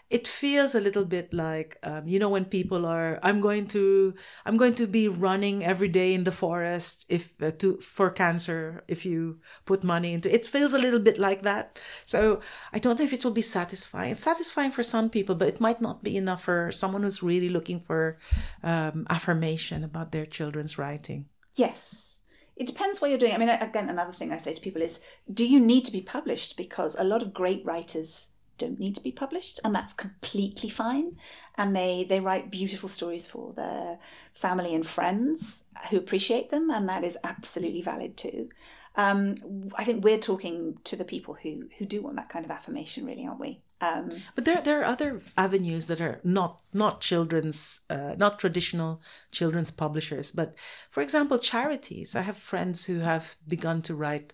[0.08, 4.14] it feels a little bit like um, you know when people are i'm going to
[4.44, 8.84] i'm going to be running every day in the forest if uh, to for cancer
[8.88, 12.40] if you put money into it feels a little bit like that so
[12.72, 15.60] i don't know if it will be satisfying it's satisfying for some people but it
[15.60, 18.16] might not be enough for someone who's really looking for
[18.62, 22.22] um, affirmation about their children's writing Yes.
[22.54, 23.34] It depends what you're doing.
[23.34, 26.00] I mean, again, another thing I say to people is do you need to be
[26.00, 26.56] published?
[26.56, 31.16] Because a lot of great writers don't need to be published, and that's completely fine.
[31.56, 33.98] And they, they write beautiful stories for their
[34.34, 38.48] family and friends who appreciate them, and that is absolutely valid too.
[38.96, 39.34] Um,
[39.76, 43.04] I think we're talking to the people who, who do want that kind of affirmation,
[43.04, 43.60] really, aren't we?
[43.80, 49.02] Um, But there, there are other avenues that are not not children's, uh, not traditional
[49.30, 50.32] children's publishers.
[50.32, 50.54] But
[50.88, 52.16] for example, charities.
[52.16, 54.32] I have friends who have begun to write.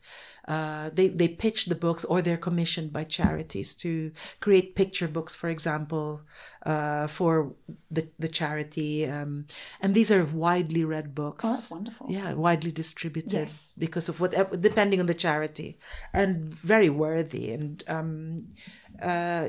[0.49, 5.35] Uh, they they pitch the books, or they're commissioned by charities to create picture books,
[5.35, 6.23] for example,
[6.67, 7.55] uh, for
[7.91, 9.07] the the charity.
[9.07, 9.47] Um,
[9.81, 11.45] and these are widely read books.
[11.45, 12.07] Oh, that's wonderful.
[12.11, 13.77] Yeah, widely distributed Yes.
[13.79, 15.79] because of whatever, depending on the charity,
[16.13, 18.37] and very worthy and um,
[19.01, 19.47] uh,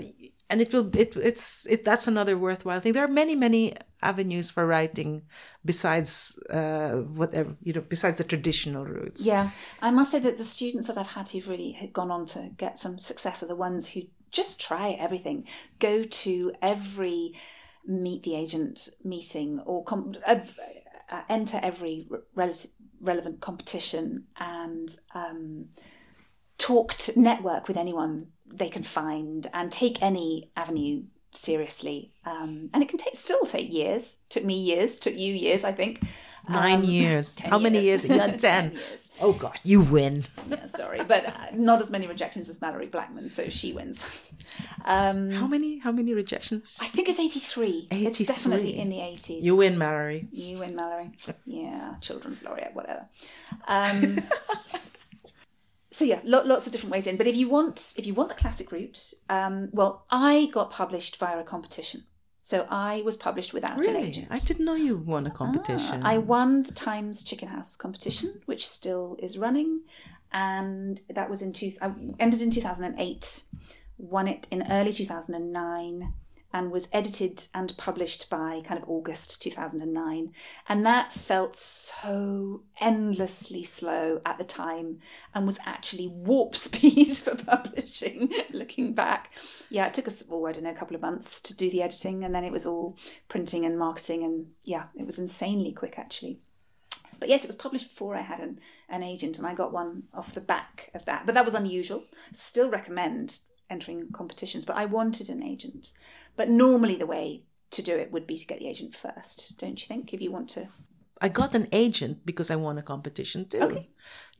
[0.53, 2.93] and it will it it's it that's another worthwhile thing.
[2.93, 3.73] There are many many
[4.03, 5.23] avenues for writing
[5.65, 9.25] besides uh, whatever you know besides the traditional routes.
[9.25, 9.49] Yeah,
[9.81, 12.77] I must say that the students that I've had who've really gone on to get
[12.77, 15.47] some success are the ones who just try everything,
[15.79, 17.33] go to every
[17.87, 20.39] meet the agent meeting or com- uh,
[21.11, 22.53] uh, enter every re-
[23.01, 25.65] relevant competition and um,
[26.59, 32.11] talk to network with anyone they can find and take any avenue seriously.
[32.25, 34.19] Um, and it can take still take years.
[34.29, 34.99] Took me years.
[34.99, 36.01] Took you years, I think.
[36.49, 37.35] Nine Um, years.
[37.37, 38.03] 10 How many years?
[38.07, 38.71] You had ten.
[38.73, 39.11] years.
[39.21, 40.23] Oh God, you win.
[40.49, 44.05] Yeah, sorry, but uh, not as many rejections as Malorie Blackman, so she wins.
[44.85, 45.79] Um, How many?
[45.79, 46.77] How many rejections?
[46.81, 47.87] I think it's 83.
[47.89, 48.25] It's 83.
[48.25, 49.41] definitely in the 80s.
[49.41, 50.27] You win, Malorie.
[50.31, 51.11] You win, Malorie.
[51.45, 53.05] Yeah, children's laureate, whatever.
[55.93, 57.17] So yeah, lo- lots of different ways in.
[57.17, 61.17] But if you want, if you want the classic route, um, well, I got published
[61.17, 61.99] via a competition.
[62.41, 64.07] So I was published without an Really?
[64.09, 64.27] agent.
[64.31, 66.01] I didn't know you won a competition.
[66.03, 69.81] Ah, I won the Times Chicken House competition, which still is running,
[70.31, 71.71] and that was in two.
[71.81, 73.43] I ended in two thousand and eight,
[73.97, 76.13] won it in early two thousand and nine,
[76.53, 80.31] and was edited and published by kind of August two thousand and nine,
[80.69, 84.99] and that felt so endlessly slow at the time,
[85.33, 88.31] and was actually warp speed for publishing.
[88.51, 89.31] Looking back,
[89.69, 91.81] yeah, it took us oh I don't know a couple of months to do the
[91.81, 92.97] editing, and then it was all
[93.27, 96.39] printing and marketing, and yeah, it was insanely quick actually.
[97.19, 100.03] But yes, it was published before I had an, an agent, and I got one
[100.13, 101.25] off the back of that.
[101.25, 102.03] But that was unusual.
[102.33, 103.39] Still recommend
[103.73, 105.83] entering competitions, but I wanted an agent.
[106.39, 107.25] But normally, the way
[107.75, 110.13] to do it would be to get the agent first, don't you think?
[110.13, 110.63] If you want to.
[111.25, 113.61] I got an agent because I won a competition too.
[113.67, 113.89] Okay.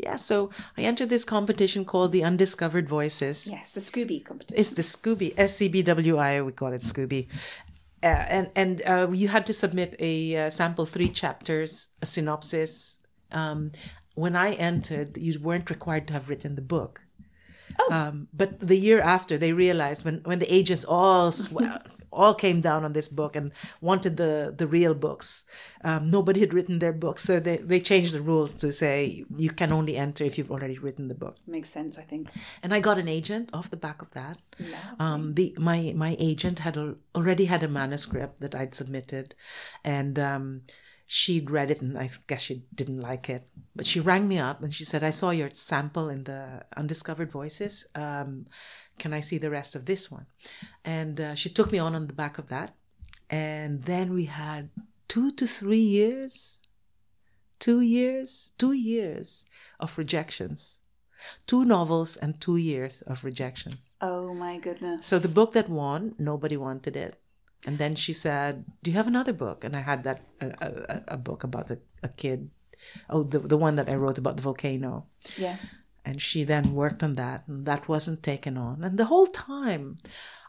[0.05, 3.37] Yeah, so I entered this competition called the Undiscovered Voices.
[3.49, 4.59] Yes, the Scooby competition.
[4.59, 7.27] It's the Scooby, S C B W I, we call it Scooby.
[8.03, 11.71] Uh, and and uh, you had to submit a uh, sample three chapters,
[12.01, 12.99] a synopsis.
[13.31, 13.71] Um,
[14.15, 16.93] when I entered, you weren't required to have written the book.
[17.79, 17.93] Oh.
[17.93, 21.53] Um, but the year after, they realized when, when the agents all sw-
[22.11, 23.51] all came down on this book and
[23.81, 25.45] wanted the the real books,
[25.83, 29.49] um, nobody had written their books, so they they changed the rules to say you
[29.49, 31.37] can only enter if you've already written the book.
[31.47, 32.29] Makes sense, I think.
[32.61, 34.37] And I got an agent off the back of that.
[34.99, 39.35] Um, the my my agent had al- already had a manuscript that I'd submitted,
[39.83, 40.61] and um,
[41.05, 43.47] she'd read it, and I guess she didn't like it.
[43.75, 47.31] But she rang me up and she said, "I saw your sample in the Undiscovered
[47.31, 47.85] Voices.
[47.95, 48.47] Um,
[48.97, 50.27] can I see the rest of this one?"
[50.85, 52.75] And uh, she took me on on the back of that,
[53.29, 54.69] and then we had
[55.07, 56.63] two to three years,
[57.59, 59.45] two years, two years
[59.79, 60.83] of rejections
[61.47, 63.97] two novels and two years of rejections.
[64.01, 65.05] Oh my goodness.
[65.05, 67.19] So the book that won, nobody wanted it.
[67.65, 71.15] And then she said, "Do you have another book?" And I had that a, a,
[71.15, 72.49] a book about a, a kid,
[73.09, 75.07] oh the the one that I wrote about the volcano.
[75.37, 75.87] Yes.
[76.05, 78.83] And she then worked on that, and that wasn't taken on.
[78.83, 79.99] And the whole time,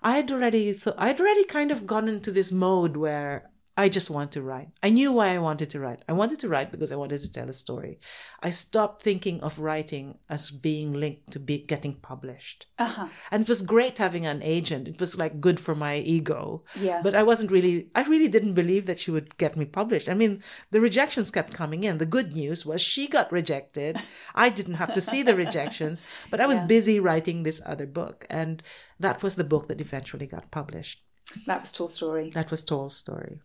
[0.03, 4.09] I had already th- I'd already kind of gone into this mode where I just
[4.09, 4.69] want to write.
[4.85, 6.03] I knew why I wanted to write.
[6.09, 7.99] I wanted to write because I wanted to tell a story.
[8.41, 12.67] I stopped thinking of writing as being linked to be getting published.
[12.79, 13.09] Uh huh.
[13.33, 14.87] And it was great having an agent.
[14.87, 16.63] It was like good for my ego.
[16.79, 17.01] Yeah.
[17.03, 20.09] But I wasn't really, I really didn't believe that she would get me published.
[20.09, 21.99] I mean, the rejections kept coming in.
[21.99, 23.99] The good news was she got rejected.
[24.37, 26.67] I didn't have to see the rejections, but I was Yeah.
[26.67, 28.25] busy writing this other book.
[28.31, 28.63] And
[29.01, 31.03] that was the book that eventually got published.
[31.47, 32.31] That was Tall Story.
[32.31, 33.41] That was Toll's story.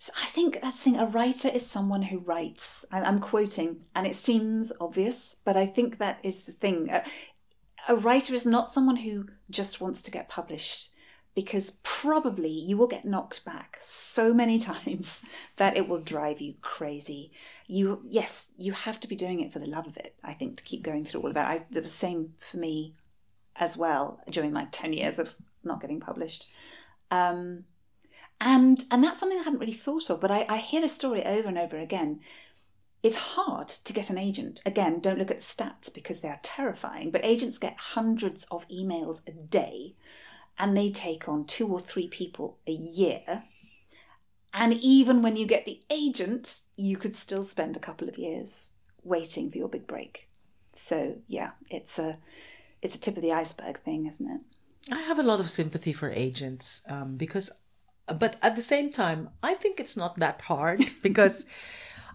[0.00, 0.98] So I think that's the thing.
[0.98, 2.86] A writer is someone who writes.
[2.90, 6.88] I'm quoting, and it seems obvious, but I think that is the thing.
[6.88, 7.04] A,
[7.86, 10.94] a writer is not someone who just wants to get published,
[11.34, 15.20] because probably you will get knocked back so many times
[15.58, 17.30] that it will drive you crazy.
[17.66, 20.14] You, yes, you have to be doing it for the love of it.
[20.24, 21.46] I think to keep going through all of that.
[21.46, 22.94] I, it was the same for me
[23.56, 26.46] as well during my ten years of not getting published.
[27.10, 27.66] Um,
[28.40, 31.24] and and that's something I hadn't really thought of, but I, I hear this story
[31.24, 32.20] over and over again.
[33.02, 34.60] It's hard to get an agent.
[34.66, 38.68] Again, don't look at the stats because they are terrifying, but agents get hundreds of
[38.68, 39.94] emails a day.
[40.58, 43.44] and they take on two or three people a year.
[44.52, 48.74] And even when you get the agent, you could still spend a couple of years
[49.02, 50.28] waiting for your big break.
[50.72, 52.18] So yeah, it's a
[52.82, 54.40] it's a tip of the iceberg thing, isn't it?
[54.92, 57.50] I have a lot of sympathy for agents um, because,
[58.12, 61.46] but at the same time, I think it's not that hard because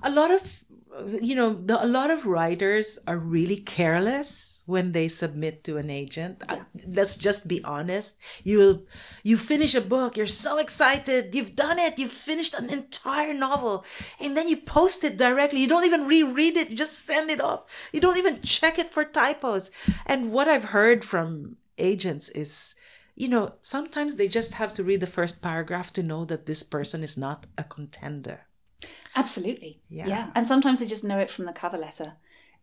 [0.03, 0.63] a lot of
[1.21, 5.89] you know the, a lot of writers are really careless when they submit to an
[5.89, 6.43] agent.
[6.49, 6.63] Yeah.
[6.87, 8.17] let's just be honest.
[8.43, 8.85] You
[9.23, 13.85] you finish a book you're so excited you've done it you've finished an entire novel
[14.21, 15.59] and then you post it directly.
[15.59, 17.89] You don't even reread it you just send it off.
[17.91, 19.71] You don't even check it for typos.
[20.05, 22.75] And what i've heard from agents is
[23.15, 26.63] you know sometimes they just have to read the first paragraph to know that this
[26.63, 28.45] person is not a contender
[29.15, 29.81] Absolutely.
[29.89, 30.07] Yeah.
[30.07, 30.29] yeah.
[30.35, 32.13] And sometimes they just know it from the cover letter.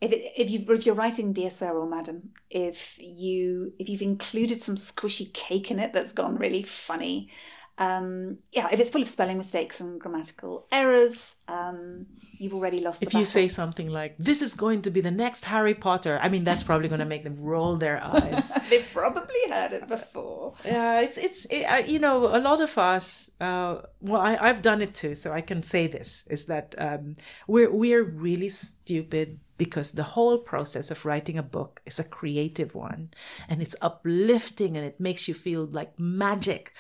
[0.00, 4.03] If it, if you if you're writing dear sir or madam, if you if you've
[4.03, 7.30] included some squishy cake in it that's gone really funny,
[7.78, 12.06] um, yeah, if it's full of spelling mistakes and grammatical errors, um,
[12.38, 13.02] you've already lost.
[13.02, 16.28] If you say something like "This is going to be the next Harry Potter," I
[16.28, 18.52] mean that's probably going to make them roll their eyes.
[18.70, 20.54] They've probably heard it before.
[20.64, 23.30] Yeah, it's it's it, uh, you know a lot of us.
[23.40, 27.14] Uh, well, I, I've done it too, so I can say this is that um,
[27.46, 32.74] we're we're really stupid because the whole process of writing a book is a creative
[32.74, 33.10] one
[33.48, 36.72] and it's uplifting and it makes you feel like magic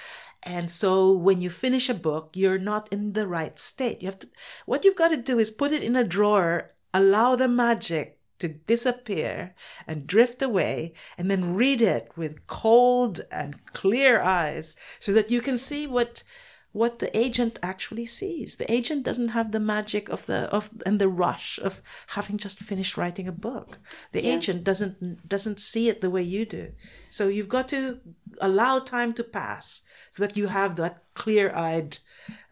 [0.42, 4.02] and so when you finish a book, you're not in the right state.
[4.02, 4.28] You have to,
[4.66, 8.48] what you've got to do is put it in a drawer, allow the magic to
[8.48, 9.54] disappear
[9.86, 15.40] and drift away, and then read it with cold and clear eyes so that you
[15.40, 16.24] can see what
[16.72, 18.56] what the agent actually sees.
[18.56, 22.60] The agent doesn't have the magic of the of and the rush of having just
[22.60, 23.78] finished writing a book.
[24.12, 24.36] The yeah.
[24.36, 26.72] agent doesn't doesn't see it the way you do.
[27.10, 28.00] So you've got to
[28.40, 31.98] allow time to pass so that you have that clear-eyed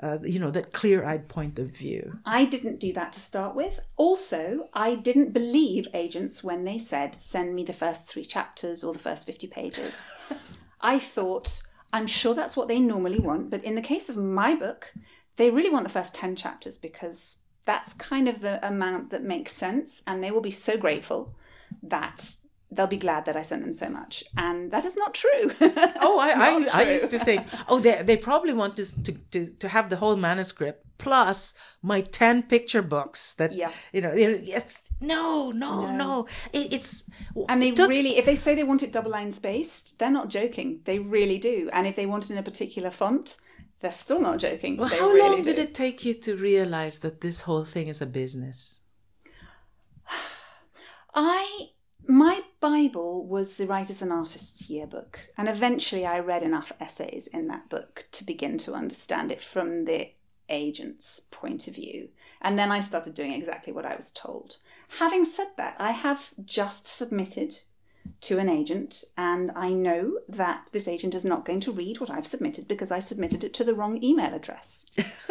[0.03, 3.81] uh, you know that clear-eyed point of view i didn't do that to start with
[3.97, 8.93] also i didn't believe agents when they said send me the first three chapters or
[8.93, 10.31] the first 50 pages
[10.83, 11.63] i thought
[11.93, 14.93] I'm sure that's what they normally want, but in the case of my book,
[15.37, 19.53] they really want the first 10 chapters because that's kind of the amount that makes
[19.53, 21.35] sense, and they will be so grateful
[21.83, 22.37] that
[22.73, 24.23] they'll be glad that I sent them so much.
[24.37, 25.51] And that is not true.
[25.61, 29.69] oh, I, I, I, used to think, oh, they, they probably want to, to, to
[29.69, 33.73] have the whole manuscript plus my 10 picture books that, yeah.
[33.93, 35.97] you know, it's, no, no, no.
[35.97, 36.29] no.
[36.53, 37.11] It, it's.
[37.49, 40.11] And they it took, really, if they say they want it double line spaced, they're
[40.11, 40.81] not joking.
[40.85, 41.71] They really do.
[41.73, 43.39] And if they want it in a particular font,
[43.81, 44.77] they're still not joking.
[44.77, 45.55] Well, they how really long do.
[45.55, 48.83] did it take you to realize that this whole thing is a business?
[51.15, 51.71] I
[52.07, 57.49] my Bible was the Writers and Artists Yearbook, and eventually I read enough essays in
[57.49, 60.11] that book to begin to understand it from the
[60.49, 62.09] agent's point of view.
[62.43, 64.59] And then I started doing exactly what I was told.
[64.99, 67.57] Having said that, I have just submitted
[68.23, 72.11] to an agent, and I know that this agent is not going to read what
[72.11, 74.91] I've submitted because I submitted it to the wrong email address.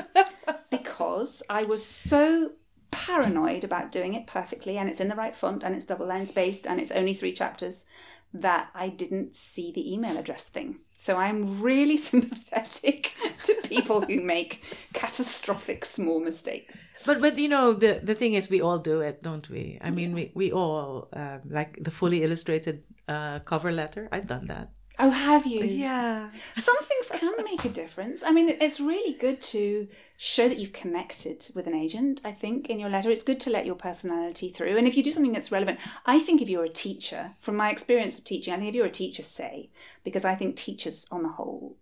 [0.69, 2.51] because I was so
[2.91, 6.25] paranoid about doing it perfectly and it's in the right font and it's double line
[6.25, 7.85] spaced and it's only three chapters
[8.33, 10.79] that I didn't see the email address thing.
[10.95, 14.63] So I'm really sympathetic to people who make
[14.93, 16.93] catastrophic small mistakes.
[17.05, 19.79] But but you know the the thing is we all do it, don't we?
[19.81, 24.07] I mean we we all uh, like the fully illustrated uh, cover letter.
[24.11, 24.69] I've done that.
[25.01, 25.63] Oh, have you?
[25.63, 26.29] Yeah.
[26.57, 28.21] Some things can make a difference.
[28.21, 29.87] I mean, it's really good to
[30.17, 33.09] show that you've connected with an agent, I think, in your letter.
[33.09, 34.77] It's good to let your personality through.
[34.77, 37.69] And if you do something that's relevant, I think if you're a teacher, from my
[37.69, 39.69] experience of teaching, I think if you're a teacher, say,
[40.03, 41.77] because I think teachers on the whole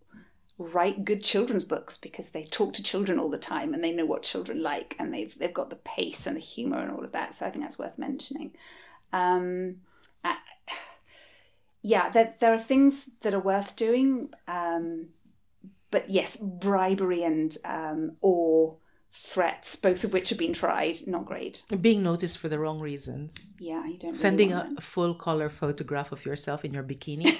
[0.59, 4.05] write good children's books because they talk to children all the time and they know
[4.05, 7.11] what children like and they've they've got the pace and the humor and all of
[7.11, 7.33] that.
[7.33, 8.51] So I think that's worth mentioning.
[9.13, 9.77] Um,
[11.81, 14.29] yeah, there, there are things that are worth doing.
[14.47, 15.09] Um,
[15.91, 18.77] but yes, bribery and um, or
[19.11, 21.63] threats, both of which have been tried, not great.
[21.81, 23.53] Being noticed for the wrong reasons.
[23.59, 24.13] Yeah, you don't.
[24.13, 27.35] Sending really a, full color photograph of yourself in your bikini.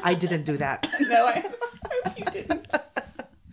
[0.04, 0.88] I didn't do that.
[1.00, 1.40] no, I
[2.04, 2.74] hope you didn't.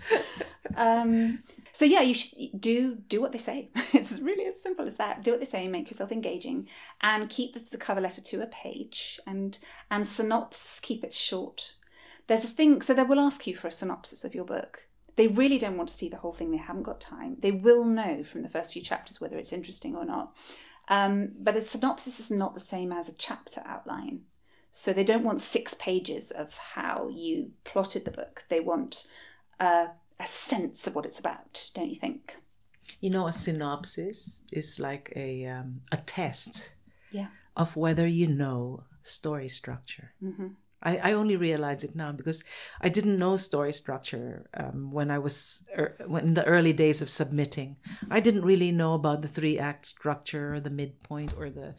[0.75, 1.43] um,
[1.73, 3.69] so yeah, you should do do what they say.
[3.93, 5.23] It's really as simple as that.
[5.23, 6.67] Do what they say, make yourself engaging,
[7.01, 9.57] and keep the, the cover letter to a page, and
[9.89, 11.75] and synopsis keep it short.
[12.27, 14.87] There's a thing, so they will ask you for a synopsis of your book.
[15.15, 16.51] They really don't want to see the whole thing.
[16.51, 17.37] They haven't got time.
[17.39, 20.35] They will know from the first few chapters whether it's interesting or not.
[20.87, 24.21] Um, but a synopsis is not the same as a chapter outline.
[24.71, 28.43] So they don't want six pages of how you plotted the book.
[28.49, 29.07] They want
[29.59, 29.87] uh,
[30.23, 32.37] a sense of what it's about, don't you think?
[33.01, 36.75] You know, a synopsis is like a um, a test
[37.11, 37.27] Yeah.
[37.55, 40.13] of whether you know story structure.
[40.83, 42.43] I, I only realize it now because
[42.81, 47.01] I didn't know story structure um, when I was er, when in the early days
[47.01, 47.77] of submitting.
[48.11, 51.73] I didn't really know about the three act structure, or the midpoint, or the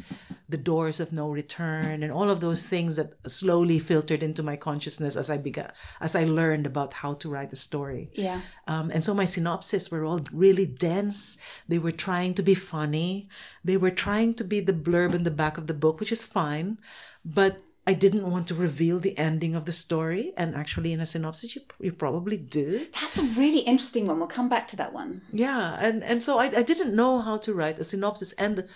[0.48, 4.56] the doors of no return, and all of those things that slowly filtered into my
[4.56, 8.10] consciousness as I began as I learned about how to write a story.
[8.14, 8.40] Yeah.
[8.66, 11.38] Um, and so my synopses were all really dense.
[11.68, 13.28] They were trying to be funny.
[13.62, 16.22] They were trying to be the blurb in the back of the book, which is
[16.22, 16.78] fine.
[17.24, 20.32] But I didn't want to reveal the ending of the story.
[20.36, 22.86] And actually, in a synopsis, you, you probably do.
[23.00, 24.18] That's a really interesting one.
[24.18, 25.22] We'll come back to that one.
[25.30, 25.76] Yeah.
[25.78, 28.32] And, and so I, I didn't know how to write a synopsis.
[28.34, 28.66] And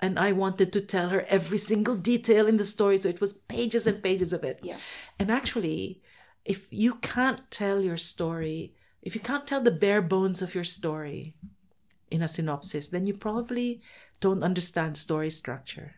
[0.00, 2.98] and I wanted to tell her every single detail in the story.
[2.98, 4.58] So it was pages and pages of it.
[4.60, 4.76] Yeah.
[5.18, 6.02] And actually,
[6.44, 10.64] if you can't tell your story, if you can't tell the bare bones of your
[10.64, 11.36] story
[12.10, 13.80] in a synopsis, then you probably
[14.20, 15.94] don't understand story structure.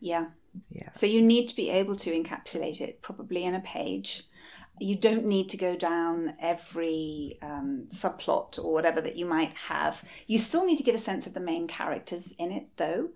[0.00, 0.28] Yeah.
[0.70, 0.90] Yeah.
[0.92, 4.24] So you need to be able to encapsulate it probably in a page.
[4.80, 10.02] You don't need to go down every um, subplot or whatever that you might have.
[10.26, 13.10] You still need to give a sense of the main characters in it, though.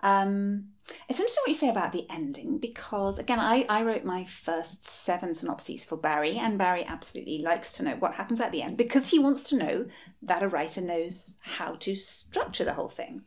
[0.00, 0.68] Um,
[1.08, 4.86] it's interesting what you say about the ending because, again, I, I wrote my first
[4.86, 8.76] seven synopses for Barry, and Barry absolutely likes to know what happens at the end
[8.76, 9.86] because he wants to know
[10.22, 13.22] that a writer knows how to structure the whole thing.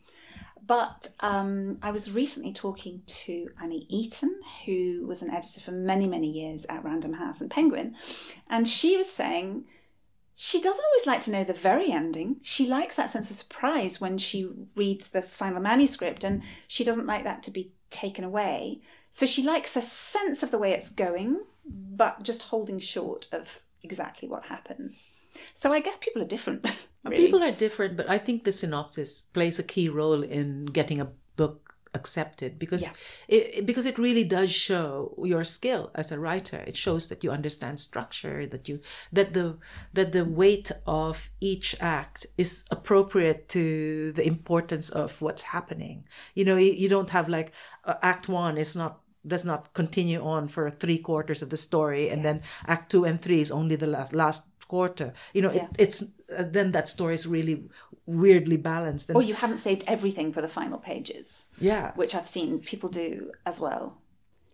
[0.67, 6.07] But um, I was recently talking to Annie Eaton, who was an editor for many,
[6.07, 7.95] many years at Random House and Penguin,
[8.49, 9.63] and she was saying
[10.35, 12.37] she doesn't always like to know the very ending.
[12.43, 17.07] She likes that sense of surprise when she reads the final manuscript, and she doesn't
[17.07, 18.81] like that to be taken away.
[19.09, 23.63] So she likes a sense of the way it's going, but just holding short of
[23.81, 25.11] exactly what happens.
[25.53, 26.65] So I guess people are different.
[27.03, 27.17] really.
[27.25, 31.09] People are different, but I think the synopsis plays a key role in getting a
[31.35, 32.93] book accepted because Yeah.
[33.35, 37.31] it, because it really does show your skill as a writer it shows that you
[37.31, 38.79] understand structure that you
[39.17, 39.57] that the
[39.93, 46.45] that the weight of each act is appropriate to the importance of what's happening you
[46.47, 47.49] know you, don't have like
[47.85, 52.09] uh, act 1 is not does not continue on for three quarters of the story
[52.09, 54.07] and then act 2 and 3 is only the la-
[54.67, 55.63] quarter you know Yeah.
[55.63, 56.03] it, it's
[56.37, 57.63] uh, then that story is really
[58.05, 62.27] weirdly balanced and Or you haven't saved everything for the final pages, yeah which I've
[62.27, 63.97] seen people do as well.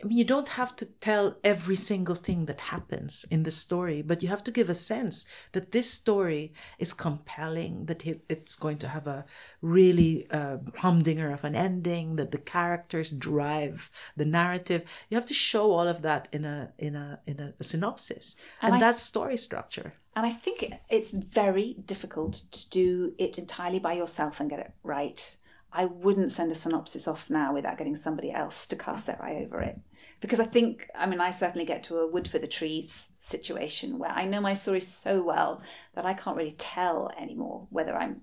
[0.03, 4.01] I mean, you don't have to tell every single thing that happens in the story,
[4.01, 8.79] but you have to give a sense that this story is compelling, that it's going
[8.79, 9.23] to have a
[9.61, 14.83] really uh, humdinger of an ending, that the characters drive the narrative.
[15.09, 18.75] You have to show all of that in a in a in a, synopsis, and,
[18.75, 19.93] I- that's story structure.
[20.15, 24.71] And I think it's very difficult to do it entirely by yourself and get it
[24.83, 25.37] right.
[25.71, 29.43] I wouldn't send a synopsis off now without getting somebody else to cast their eye
[29.43, 29.79] over it.
[30.23, 33.99] Because I think, I mean, I certainly get to a wood for the trees situation
[33.99, 35.61] where I know my story so well
[35.95, 38.21] that I can't really tell anymore whether I'm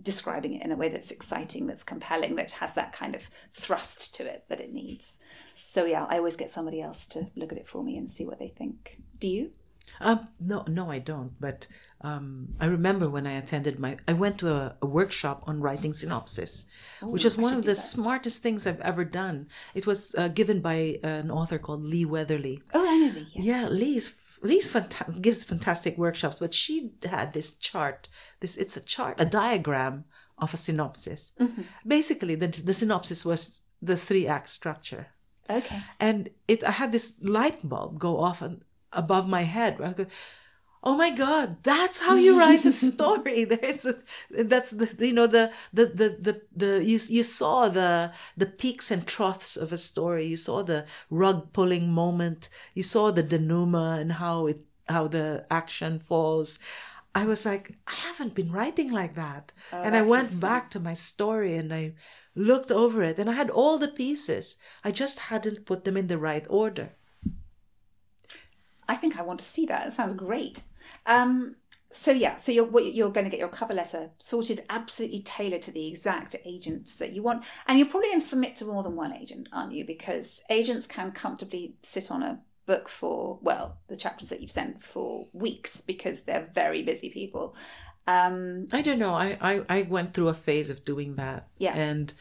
[0.00, 4.14] describing it in a way that's exciting, that's compelling, that has that kind of thrust
[4.14, 5.18] to it that it needs.
[5.60, 8.24] So, yeah, I always get somebody else to look at it for me and see
[8.24, 9.00] what they think.
[9.18, 9.50] Do you?
[10.00, 11.32] Um, no, no, I don't.
[11.40, 11.66] But
[12.04, 15.92] um, I remember when I attended my, I went to a, a workshop on writing
[15.92, 16.66] synopsis,
[17.02, 17.74] which is I one of the that.
[17.96, 19.36] smartest things I've ever done.
[19.74, 22.56] It was uh, given by an author called Lee Weatherly.
[22.74, 23.28] Oh, I know Lee.
[23.50, 28.08] Yeah, Lee's Lee's fantastic, gives fantastic workshops, but she had this chart.
[28.40, 30.04] This it's a chart, a diagram
[30.38, 31.32] of a synopsis.
[31.86, 35.04] Basically, the the synopsis was the three act structure
[35.50, 35.80] Okay.
[36.00, 39.78] and it I had this light bulb go off and above my head.
[40.86, 43.44] Oh my god, that's how you write a story.
[43.52, 43.96] There's a,
[44.30, 48.90] that's the you know the the the the, the you you saw the the peaks
[48.90, 50.26] and troughs of a story.
[50.26, 52.50] You saw the rug pulling moment.
[52.74, 56.58] You saw the denouement and how it how the action falls.
[57.14, 59.52] I was like, I haven't been writing like that.
[59.72, 61.94] Oh, and I went back to my story and I
[62.34, 64.56] looked over it and I had all the pieces.
[64.82, 66.90] I just hadn't put them in the right order.
[68.86, 69.86] I think I want to see that.
[69.86, 70.64] It sounds great.
[71.06, 71.56] Um,
[71.90, 75.62] so yeah, so you're what- you're going to get your cover letter sorted, absolutely tailored
[75.62, 78.82] to the exact agents that you want, and you're probably going to submit to more
[78.82, 79.84] than one agent, aren't you?
[79.86, 84.80] Because agents can comfortably sit on a book for well, the chapters that you've sent
[84.80, 87.54] for weeks because they're very busy people.
[88.06, 89.14] Um, I don't know.
[89.14, 91.48] I, I, I went through a phase of doing that.
[91.58, 91.74] Yeah.
[91.74, 92.12] And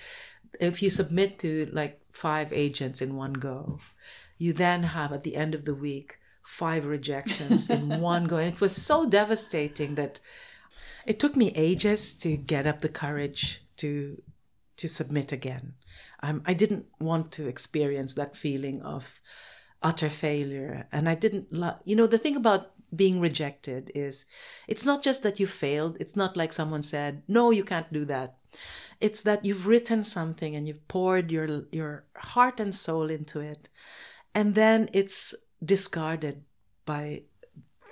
[0.60, 3.80] if you submit to like five agents in one go,
[4.38, 8.38] you then have at the end of the week five rejections in one go.
[8.38, 10.20] And it was so devastating that
[11.06, 14.22] it took me ages to get up the courage to
[14.76, 15.74] to submit again.
[16.22, 19.22] Um, I didn't want to experience that feeling of
[19.82, 21.52] utter failure, and I didn't.
[21.52, 24.26] Lo- you know, the thing about being rejected is,
[24.68, 25.98] it's not just that you failed.
[26.00, 28.38] It's not like someone said, "No, you can't do that."
[29.02, 33.70] It's that you've written something and you've poured your your heart and soul into it,
[34.34, 36.44] and then it's discarded
[36.86, 37.24] by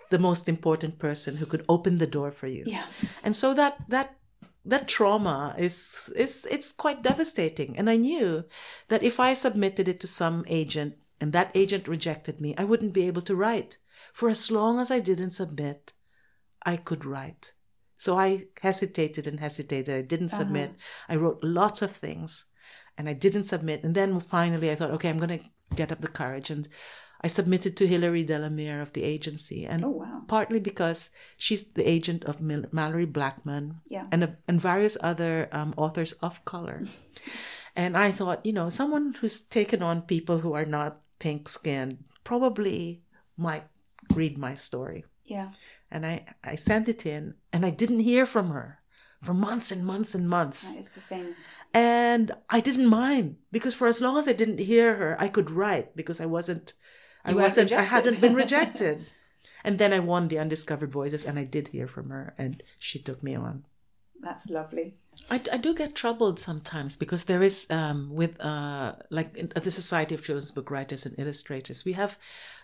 [0.09, 2.63] the most important person who could open the door for you.
[2.67, 2.85] Yeah.
[3.23, 4.17] And so that that
[4.65, 7.77] that trauma is is it's quite devastating.
[7.77, 8.45] And I knew
[8.89, 12.93] that if I submitted it to some agent and that agent rejected me, I wouldn't
[12.93, 13.77] be able to write.
[14.13, 15.93] For as long as I didn't submit,
[16.65, 17.53] I could write.
[17.95, 19.95] So I hesitated and hesitated.
[19.95, 20.39] I didn't uh-huh.
[20.39, 20.71] submit.
[21.07, 22.45] I wrote lots of things
[22.97, 23.83] and I didn't submit.
[23.83, 25.45] And then finally I thought, okay, I'm going to
[25.75, 26.49] get up the courage.
[26.49, 26.67] And
[27.23, 30.21] I submitted to Hilary Delamere of the agency, and Oh, wow.
[30.27, 34.05] partly because she's the agent of Mil- Malorie Blackman Yeah.
[34.11, 36.85] and of- and various other um, authors of color.
[37.75, 42.03] And I thought, you know, someone who's taken on people who are not pink skinned
[42.25, 43.01] probably
[43.37, 43.63] might
[44.13, 45.05] read my story.
[45.23, 45.51] Yeah.
[45.89, 48.79] And I, I sent it in, and I didn't hear from her
[49.21, 50.73] for months and months and months.
[50.73, 51.35] That is the thing.
[51.73, 55.49] And I didn't mind because for as long as I didn't hear her, I could
[55.49, 56.73] write because I wasn't,
[57.25, 59.05] I You wasn't, I hadn't been rejected.
[59.63, 62.99] and then I won the Undiscovered Voices and I did hear from her and she
[62.99, 63.65] took me on.
[64.23, 64.95] That's lovely.
[65.31, 69.63] I, I do get troubled sometimes because there is um, with uh, like in, at
[69.63, 72.17] the Society of Children's Book Writers and Illustrators we have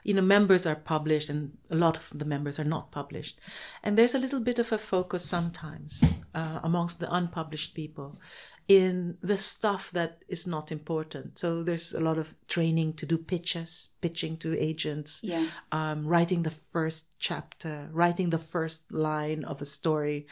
[0.03, 3.39] you know members are published and a lot of the members are not published
[3.83, 6.03] and there's a little bit of a focus sometimes
[6.35, 8.19] uh, amongst the unpublished people
[8.67, 13.17] in the stuff that is not important so there's a lot of training to do
[13.17, 15.45] pitches pitching to agents Yeah.
[15.71, 20.27] um, writing the first chapter, writing the first line of a story.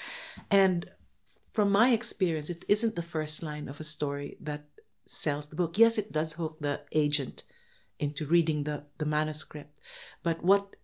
[0.52, 0.90] And
[1.54, 4.66] from my experience, it isn't the first line of a story that
[5.06, 5.78] sells the book.
[5.78, 7.44] Yes, it does hook the agent
[8.00, 9.80] into reading the, the manuscript,
[10.24, 10.76] but what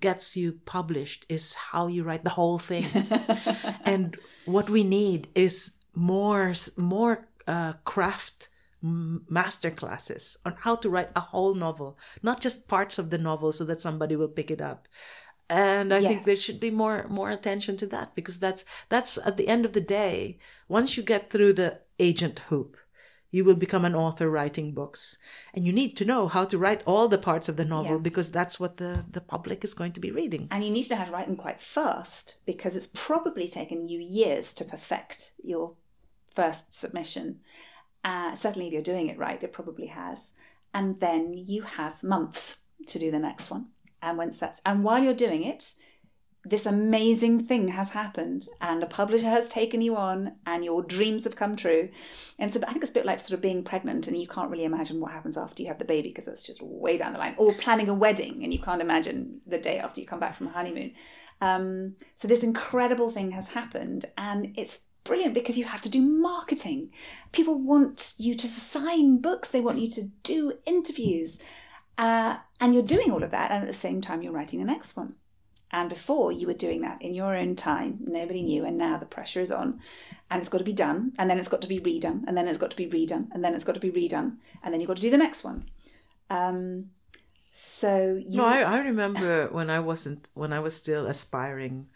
[0.00, 2.86] gets you published is how you write the whole thing.
[3.84, 8.48] and what we need is more more uh, craft
[8.82, 13.52] master classes on how to write a whole novel, not just parts of the novel
[13.52, 14.88] so that somebody will pick it up.
[15.48, 19.36] And I think there should be more more attention to that because that's that's at
[19.36, 20.38] the end of the day,
[20.68, 22.76] once you get through the agent hoop,
[23.30, 25.18] you will become an author writing books.
[25.54, 27.98] And you need to know how to write all the parts of the novel Yeah.
[27.98, 30.48] because that's what the, the public is going to be reading.
[30.50, 33.88] And you need to know how to write them quite fast because it's probably taken
[33.88, 35.74] you years to perfect your
[36.34, 37.40] first submission.
[38.04, 40.34] Uh, certainly, if you're doing it right, it probably has.
[40.74, 43.68] And then you have months to do the next one.
[44.00, 45.74] And once that's and while you're doing it,
[46.44, 51.22] this amazing thing has happened, and a publisher has taken you on, and your dreams
[51.22, 51.88] have come true.
[52.38, 54.50] And so I think it's a bit like sort of being pregnant, and you can't
[54.50, 57.20] really imagine what happens after you have the baby because that's just way down the
[57.20, 57.36] line.
[57.38, 60.48] Or planning a wedding, and you can't imagine the day after you come back from
[60.48, 60.92] a honeymoon.
[61.40, 66.02] Um, so this incredible thing has happened, and it's brilliant because you have to do
[66.02, 66.90] marketing.
[67.32, 71.42] People want you to sign books, they want you to do interviews,
[71.98, 74.64] uh, and you're doing all of that, and at the same time you're writing the
[74.64, 75.14] next one.
[75.74, 79.06] And before you were doing that in your own time, nobody knew, and now the
[79.06, 79.80] pressure is on,
[80.30, 82.46] and it's got to be done, and then it's got to be redone, and then
[82.46, 84.88] it's got to be redone, and then it's got to be redone, and then you've
[84.88, 85.64] got to do the next one.
[86.28, 86.90] Um,
[87.50, 91.88] so you, No, I, I remember when I wasn't when I was still aspiring,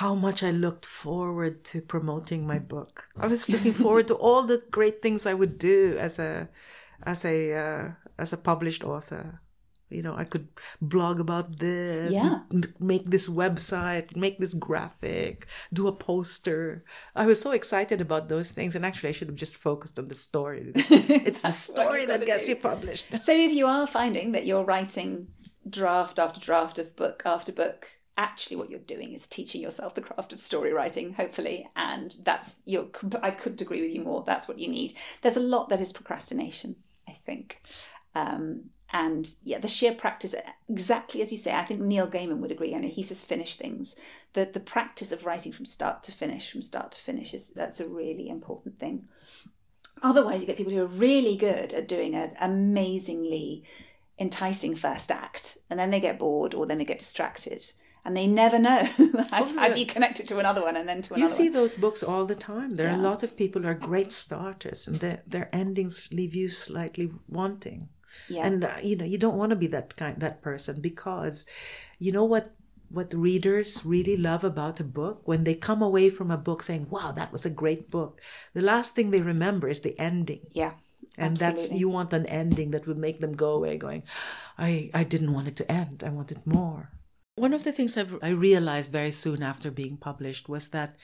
[0.00, 3.08] how much I looked forward to promoting my book.
[3.16, 6.48] I was looking forward to all the great things I would do as a
[7.06, 7.84] as a uh,
[8.18, 9.40] as a published author.
[9.90, 10.48] You know, I could
[10.80, 12.38] blog about this, Yeah.
[12.80, 16.82] make this website, make this graphic, do a poster.
[17.14, 20.08] I was so excited about those things, and actually, I should have just focused on
[20.08, 20.72] the story.
[21.28, 22.52] It's the story that gets do.
[22.52, 23.06] you published.
[23.22, 25.28] So if you are finding that you're writing
[25.68, 27.86] draft after draft of book after book,
[28.16, 32.60] actually what you're doing is teaching yourself the craft of story writing, hopefully, and that's
[32.64, 32.86] your.
[33.22, 34.24] I couldn't agree with you more.
[34.26, 34.94] That's what you need.
[35.22, 36.76] There's a lot that is procrastination,
[37.08, 37.62] I think.
[38.14, 40.36] Um, and yeah, the sheer practice,
[40.68, 42.72] exactly as you say, I think Neil Gaiman would agree.
[42.72, 43.96] Know he says finish things.
[44.34, 47.80] The the practice of writing from start to finish, from start to finish, is that's
[47.80, 49.08] a really important thing.
[50.02, 53.64] Otherwise, you get people who are really good at doing an amazingly
[54.18, 57.64] enticing first act, and then they get bored or then they get distracted,
[58.04, 58.84] and they never know
[59.30, 59.74] how, Oh, yeah.
[59.74, 61.52] you connect it to another one and then to another You see one.
[61.54, 62.70] those books all the time.
[62.72, 66.34] There are a lot of people who are great starters, and their their endings leave
[66.34, 67.88] you slightly wanting.
[68.28, 68.46] Yeah.
[68.46, 71.46] And uh, you know, you don't want to be that kind that person because
[71.98, 72.54] you know what
[72.90, 76.86] what readers really love about a book when they come away from a book saying,
[76.90, 78.20] "Wow, that was a great book."
[78.54, 80.46] The last thing they remember is the ending.
[80.52, 80.74] Yeah.
[81.16, 84.02] And that's you want an ending that would make them go away going,
[84.58, 86.02] I, I didn't want it to end.
[86.04, 86.90] I wanted more.
[87.36, 90.94] One of the things I've, I realized very soon after being published was that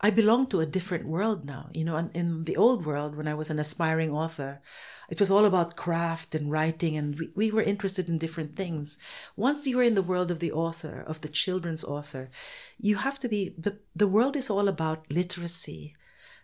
[0.00, 1.70] I belong to a different world now.
[1.72, 4.60] You know, in, the old world, when I was an aspiring author,
[5.08, 8.98] it was all about craft and writing, and we, we were interested in different things.
[9.36, 12.28] Once you are in the world of the author, of the children's author,
[12.76, 15.94] you have to be, the, the world is all about literacy.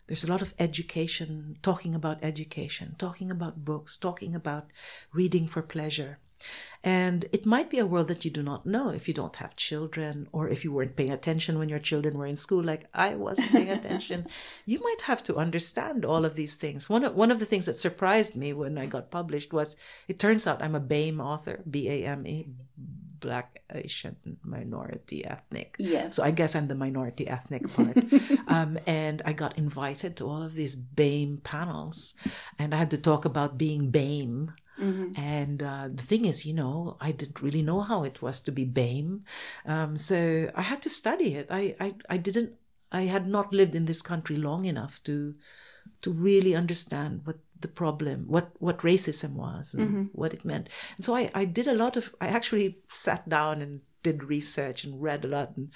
[0.06, 4.68] There's a lot of education, talking about education, talking about books, talking about
[5.12, 6.18] reading for pleasure.
[6.82, 9.56] And it might be a world that you do not know if you don't have
[9.56, 13.14] children or if you weren't paying attention when your children were in school, like I
[13.14, 14.26] wasn't paying attention.
[14.66, 16.90] You might have to understand all of these things.
[16.90, 19.78] One of, one of the things that surprised me when I got published was
[20.08, 22.48] it turns out I'm a BAME author, B A M E,
[23.20, 25.76] Black Asian minority ethnic.
[25.78, 26.16] Yes.
[26.16, 27.96] So I guess I'm the minority ethnic part.
[28.48, 32.14] um, and I got invited to all of these BAME panels,
[32.58, 34.52] and I had to talk about being BAME.
[35.16, 38.52] And uh, the thing is, you know, I didn't really know how it was to
[38.52, 39.22] be BAME.
[39.66, 41.46] Um, so I had to study it.
[41.50, 42.54] I, I, I didn't,
[42.90, 45.34] I had not lived in this country long enough to,
[46.02, 50.68] to really understand what the problem, what, what racism was and what it meant.
[50.96, 54.84] And so I, I did a lot of, I actually sat down and did research
[54.84, 55.56] and read a lot.
[55.56, 55.70] And,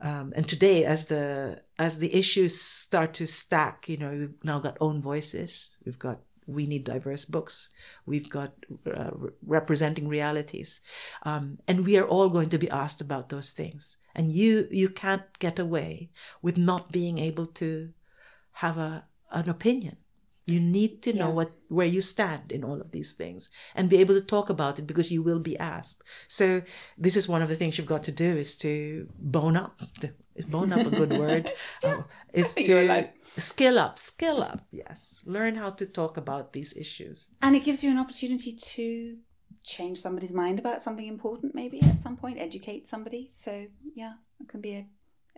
[0.00, 4.58] um, and today, as the, as the issues start to stack, you know, we've now
[4.58, 5.78] got own voices.
[5.84, 7.70] We've got we need diverse books.
[8.06, 8.52] We've got
[8.86, 10.82] uh, re- representing realities,
[11.22, 13.98] um, and we are all going to be asked about those things.
[14.14, 16.10] And you you can't get away
[16.42, 17.90] with not being able to
[18.62, 19.96] have a an opinion.
[20.46, 21.34] You need to know Yeah.
[21.34, 24.78] what where you stand in all of these things and be able to talk about
[24.78, 26.04] it because you will be asked.
[26.28, 26.62] So
[26.98, 29.80] this is one of the things you've got to do is to bone up.
[30.34, 31.50] Is bone up a good word?
[31.84, 33.10] Oh, is to allowed.
[33.36, 34.62] skill up, skill up.
[34.70, 37.30] Yes, learn how to talk about these issues.
[37.42, 39.16] And it gives you an opportunity to
[39.62, 43.28] change somebody's mind about something important, maybe at some point, educate somebody.
[43.30, 44.86] So, yeah, it can be a,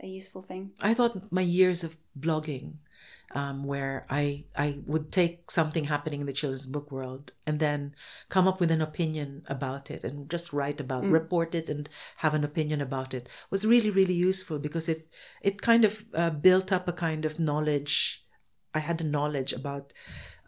[0.03, 0.73] a useful thing.
[0.83, 2.75] I thought my years of blogging,
[3.33, 7.95] um, where I I would take something happening in the children's book world and then
[8.29, 11.89] come up with an opinion about it and just write about, report it, and
[12.19, 15.09] have an opinion about it was really really useful because it
[15.43, 18.25] it kind of uh, built up a kind of knowledge.
[18.75, 19.93] I had a knowledge about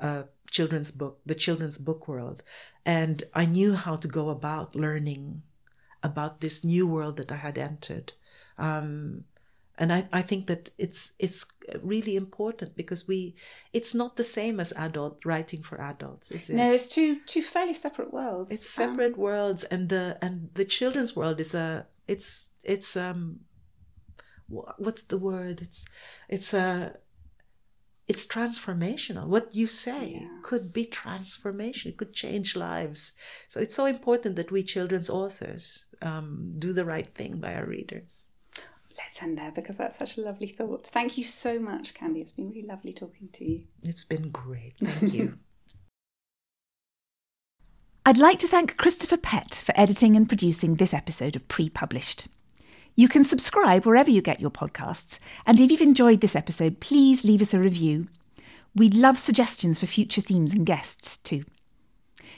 [0.01, 2.43] uh, children's book, the children's book world,
[2.85, 5.43] and I knew how to go about learning
[6.03, 8.13] about this new world that I had entered.
[8.57, 9.25] Um,
[9.81, 11.47] and I, I think that it's it's
[11.83, 13.35] really important because we
[13.73, 16.57] it's not the same as adult writing for adults is it?
[16.57, 18.53] No, it's two two fairly separate worlds.
[18.53, 23.41] it's Um, separate worlds and the and the children's world is a it's it's um
[24.49, 25.61] what's the word?
[25.63, 25.85] It's
[26.29, 26.97] it's a
[28.07, 29.27] it's transformational.
[29.27, 30.29] What you say Yeah.
[30.43, 33.13] could be transformation it could change lives.
[33.49, 37.67] So it's so important that we children's authors um, do the right thing by our
[37.67, 38.31] readers
[39.09, 40.89] Let's end there because that's such a lovely thought.
[40.89, 42.21] Thank you so much, Candy.
[42.21, 43.63] It's been really lovely talking to you.
[43.85, 45.39] it's been great thank you
[48.05, 52.29] I'd like to thank Christopher Pett for editing and producing this episode of Pre Published.
[52.97, 57.25] You can subscribe wherever you get your podcasts, and if you've enjoyed this episode, please
[57.25, 58.09] leave us a review.
[58.75, 61.45] We'd love suggestions for future themes and guests too.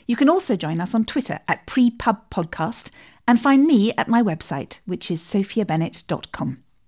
[0.07, 2.91] You can also join us on Twitter at PrePubPodcast
[3.27, 6.57] and find me at my website, which is sophiabennett.com.